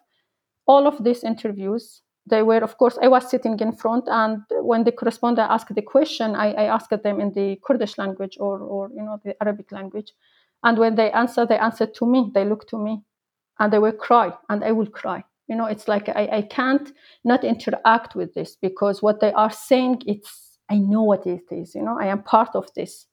[0.68, 4.84] all of these interviews they were of course i was sitting in front and when
[4.84, 8.90] the correspondent asked the question i, I asked them in the kurdish language or, or
[8.96, 10.14] you know the arabic language.
[10.66, 13.02] And when they answered they answered to me they looked to me
[13.60, 15.24] and they will cry and i will cry.
[15.48, 16.94] You know it's like I, I can't
[17.26, 21.76] not interact with this because what they are saying it's i know what it is
[21.76, 23.08] you know i am part of this.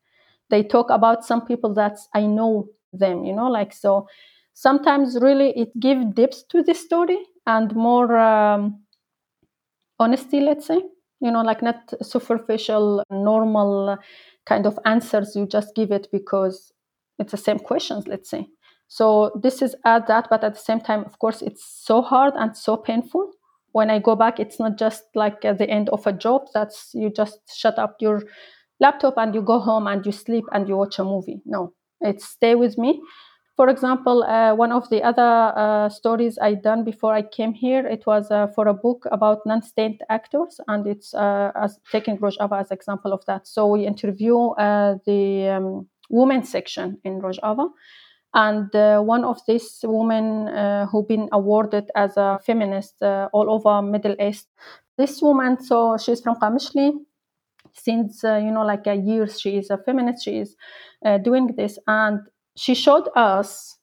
[0.51, 4.07] They talk about some people that i know them you know like so
[4.55, 8.81] sometimes really it gives depth to the story and more um,
[10.01, 10.83] honesty let's say
[11.21, 13.99] you know like not superficial normal
[14.47, 16.73] kind of answers you just give it because
[17.19, 18.47] it's the same questions let's say
[18.91, 22.35] so this is at that, but at the same time, of course, it's so hard
[22.37, 23.31] and so painful.
[23.71, 26.49] When I go back, it's not just like at the end of a job.
[26.53, 28.25] That's you just shut up your
[28.81, 31.41] laptop and you go home and you sleep and you watch a movie.
[31.45, 33.01] No, it's stay with me.
[33.61, 37.87] For example, uh, one of the other uh, stories I done before I came here,
[37.87, 42.59] it was uh, for a book about non-state actors, and it's uh, as taking Rojava
[42.59, 43.47] as example of that.
[43.47, 47.69] So we interview uh, the um, women section in Rojava
[48.33, 54.17] and uh, one of these women who been awarded as a feminist all over Middle
[54.19, 54.49] East.
[54.97, 56.93] This woman, so she's from Qamishli.
[57.75, 60.25] Since uh, you know, like a year, she is a feminist.
[60.25, 60.57] She is
[61.05, 62.21] uh, doing this, and
[62.61, 63.79] she showed us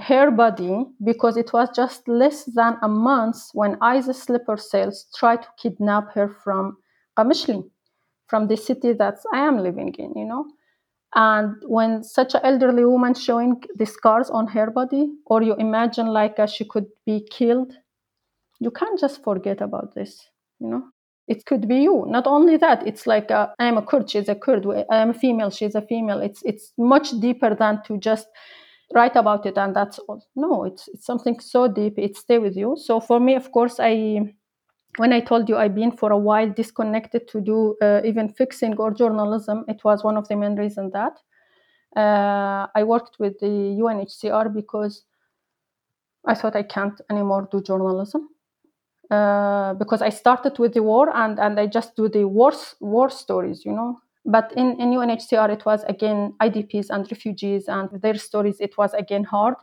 [0.00, 5.42] her body because it was just less than a month when ISIS sleeper cells tried
[5.42, 6.76] to kidnap her from
[7.16, 7.62] Qamishli,
[8.26, 10.12] from the city that I am living in.
[10.16, 10.44] You know,
[11.14, 16.08] and when such an elderly woman showing the scars on her body, or you imagine
[16.08, 17.74] like uh, she could be killed,
[18.58, 20.28] you can't just forget about this,
[20.58, 20.82] you know?
[21.28, 22.04] It could be you.
[22.08, 24.66] Not only that, it's like uh, I am a Kurd, she's a Kurd.
[24.90, 26.20] I am a female, she's a female.
[26.20, 28.28] It's it's much deeper than to just
[28.94, 30.24] write about it and that's all.
[30.36, 31.98] No, it's it's something so deep.
[31.98, 32.76] It stay with you.
[32.78, 34.34] So for me, of course, I
[34.98, 38.76] when I told you I've been for a while disconnected to do uh, even fixing
[38.76, 41.18] or journalism, it was one of the main reasons that
[41.96, 45.04] uh, I worked with the UNHCR because
[46.26, 48.28] I thought I can't anymore do journalism.
[49.10, 53.08] Uh, because I started with the war and, and I just do the war, war
[53.10, 54.00] stories, you know.
[54.24, 58.92] But in, in UNHCR, it was again IDPs and refugees and their stories, it was
[58.94, 59.54] again hard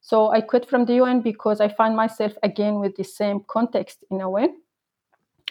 [0.00, 4.04] So I quit from the UN because I find myself again with the same context
[4.10, 4.48] in a way.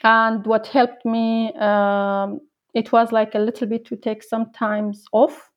[0.04, 2.40] And what helped me, um,
[2.74, 5.52] it was like a little bit to take some times off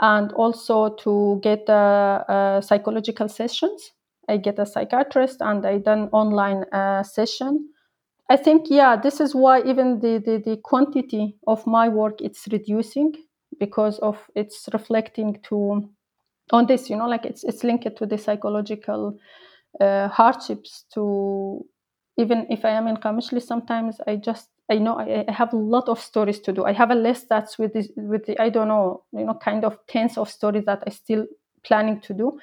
[0.00, 3.92] and also to get uh, uh, psychological sessions.
[4.28, 7.68] I get a psychiatrist and I done online uh, session.
[8.30, 12.48] I think yeah, this is why even the, the the quantity of my work it's
[12.50, 13.14] reducing
[13.58, 15.88] because of it's reflecting to
[16.52, 19.18] on this you know like it's it's linked to the psychological
[19.80, 21.64] uh, hardships to
[22.16, 25.56] even if i am in kamishli sometimes i just i know I, I, have a
[25.56, 28.50] lot of stories to do i have a list that's with this with the i
[28.50, 31.26] don't know you know kind of tens of stories that i still
[31.64, 32.38] planning to do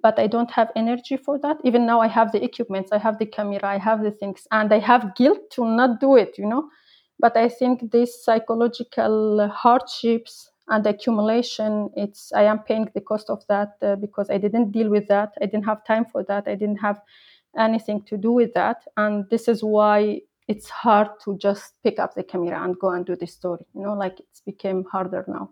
[0.00, 1.58] but i don't have energy for that.
[1.64, 4.72] Even now i have the equipment i have the camera i have the things and
[4.72, 6.68] i have guilt to not do it you know?
[7.18, 13.44] But i think these psychological hardships and accumulation it's i am paying the cost of
[13.48, 16.54] that uh, because i didn't deal with that i didn't have time for that i
[16.54, 17.00] didn't have
[17.58, 22.14] anything to do with that and this is why it's hard to just pick up
[22.14, 23.94] the camera and go and do the story you know?
[23.94, 25.50] Like it's became harder now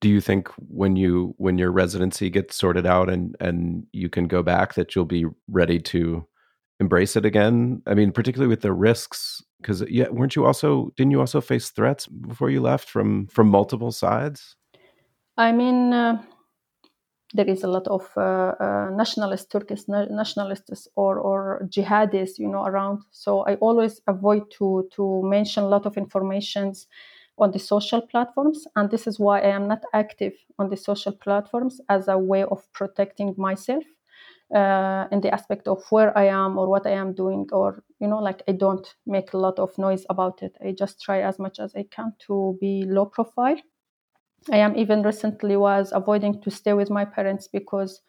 [0.00, 4.26] do you think when you when your residency gets sorted out and and you can
[4.26, 6.26] go back that you'll be ready to
[6.80, 7.82] embrace it again?
[7.86, 11.70] I mean particularly with the risks because yeah weren't you also didn't you also face
[11.70, 14.56] threats before you left from from multiple sides?
[15.36, 16.22] I mean uh,
[17.34, 22.64] there is a lot of uh, uh, nationalist turkish nationalists or or jihadists, you know
[22.64, 23.02] around.
[23.10, 26.86] So i always avoid to to mention a lot of informations
[27.38, 31.12] on the social platforms and this is why i am not active on the social
[31.12, 33.84] platforms as a way of protecting myself
[34.54, 38.06] uh, in the aspect of where I am or what I am doing, or you
[38.06, 40.56] know, like I don't make a lot of noise about it.
[40.64, 43.56] I just try as much as I can to be low profile.
[44.52, 48.02] I am even recently was avoiding to stay with my parents because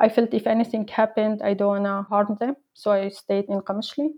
[0.00, 4.08] I felt if anything happened, I don't wanna harm them, so I stayed in Kamishli.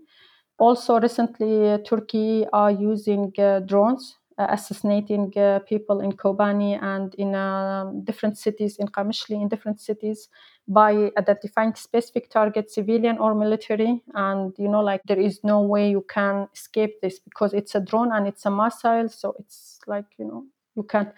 [0.57, 7.35] Also, recently, uh, Turkey are using uh, drones assassinating uh, people in Kobani and in
[7.35, 10.29] um, different cities in Kamishli in different cities
[10.67, 14.01] by identifying specific targets civilian or military.
[14.13, 17.79] And you know like there is no way you can escape this because it's a
[17.79, 19.09] drone and it's a missile.
[19.09, 20.45] So it's like you know
[20.75, 21.09] you can't.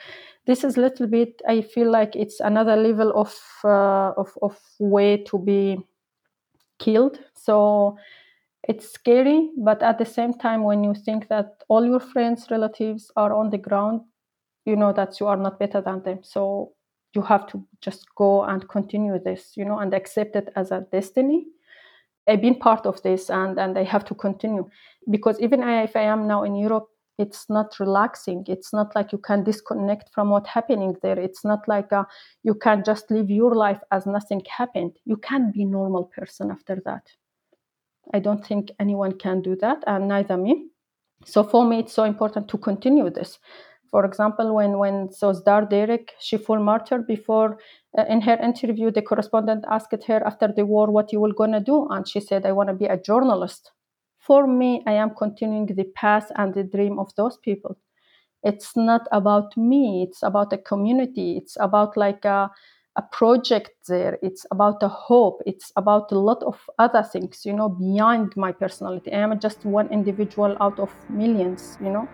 [0.46, 3.34] This is a little bit i feel like it's another level of
[3.64, 5.78] uh, of, of way to be
[6.80, 7.20] killed.
[7.34, 7.98] So
[8.68, 13.12] it's scary but at the same time when you think that all your friends relatives
[13.16, 14.02] are on the ground
[14.66, 16.20] you know that you are not better than them.
[16.24, 16.74] So
[17.14, 20.88] you have to just go and continue this you know and accept it as a
[20.92, 21.46] destiny
[22.28, 24.68] i've been part of this and and i have to continue.
[25.10, 26.88] Because even if i am now in europe
[27.20, 28.44] it's not relaxing.
[28.48, 31.20] It's not like you can disconnect from what's happening there.
[31.20, 32.08] It's not like a,
[32.42, 34.94] you can just live your life as nothing happened.
[35.06, 37.04] You can't be normal person after that
[38.14, 40.68] I don't think anyone can do that, and neither me.
[41.26, 43.40] So for me, it's so important to continue this.
[43.90, 47.60] For example, when when Sözdar Derek, she full martyr, before
[47.98, 51.60] uh, in her interview, the correspondent asked her after the war what you were gonna
[51.60, 53.72] do, and she said, "I want to be a journalist."
[54.18, 57.78] For me, I am continuing the path and the dream of those people.
[58.44, 60.04] It's not about me.
[60.08, 61.38] It's about a community.
[61.38, 62.50] It's about like a
[62.96, 67.54] a project there it's about a hope it's about a lot of other things you
[67.54, 72.08] know beyond my personality i am just one individual out of millions you know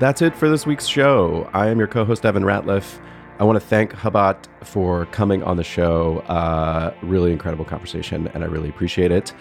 [0.00, 1.50] That's it for this week's show.
[1.52, 2.98] I am your co host, Evan Ratliff.
[3.38, 6.20] I want to thank Khabat for coming on the show.
[6.20, 9.34] Uh, really incredible conversation, and I really appreciate it.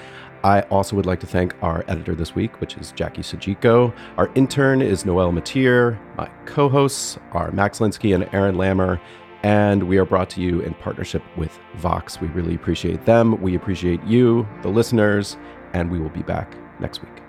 [0.43, 3.93] I also would like to thank our editor this week, which is Jackie Sajiko.
[4.17, 5.99] Our intern is Noel Matier.
[6.17, 8.99] My co hosts are Max Linsky and Aaron Lammer.
[9.43, 12.19] And we are brought to you in partnership with Vox.
[12.19, 13.41] We really appreciate them.
[13.41, 15.37] We appreciate you, the listeners,
[15.73, 17.28] and we will be back next week.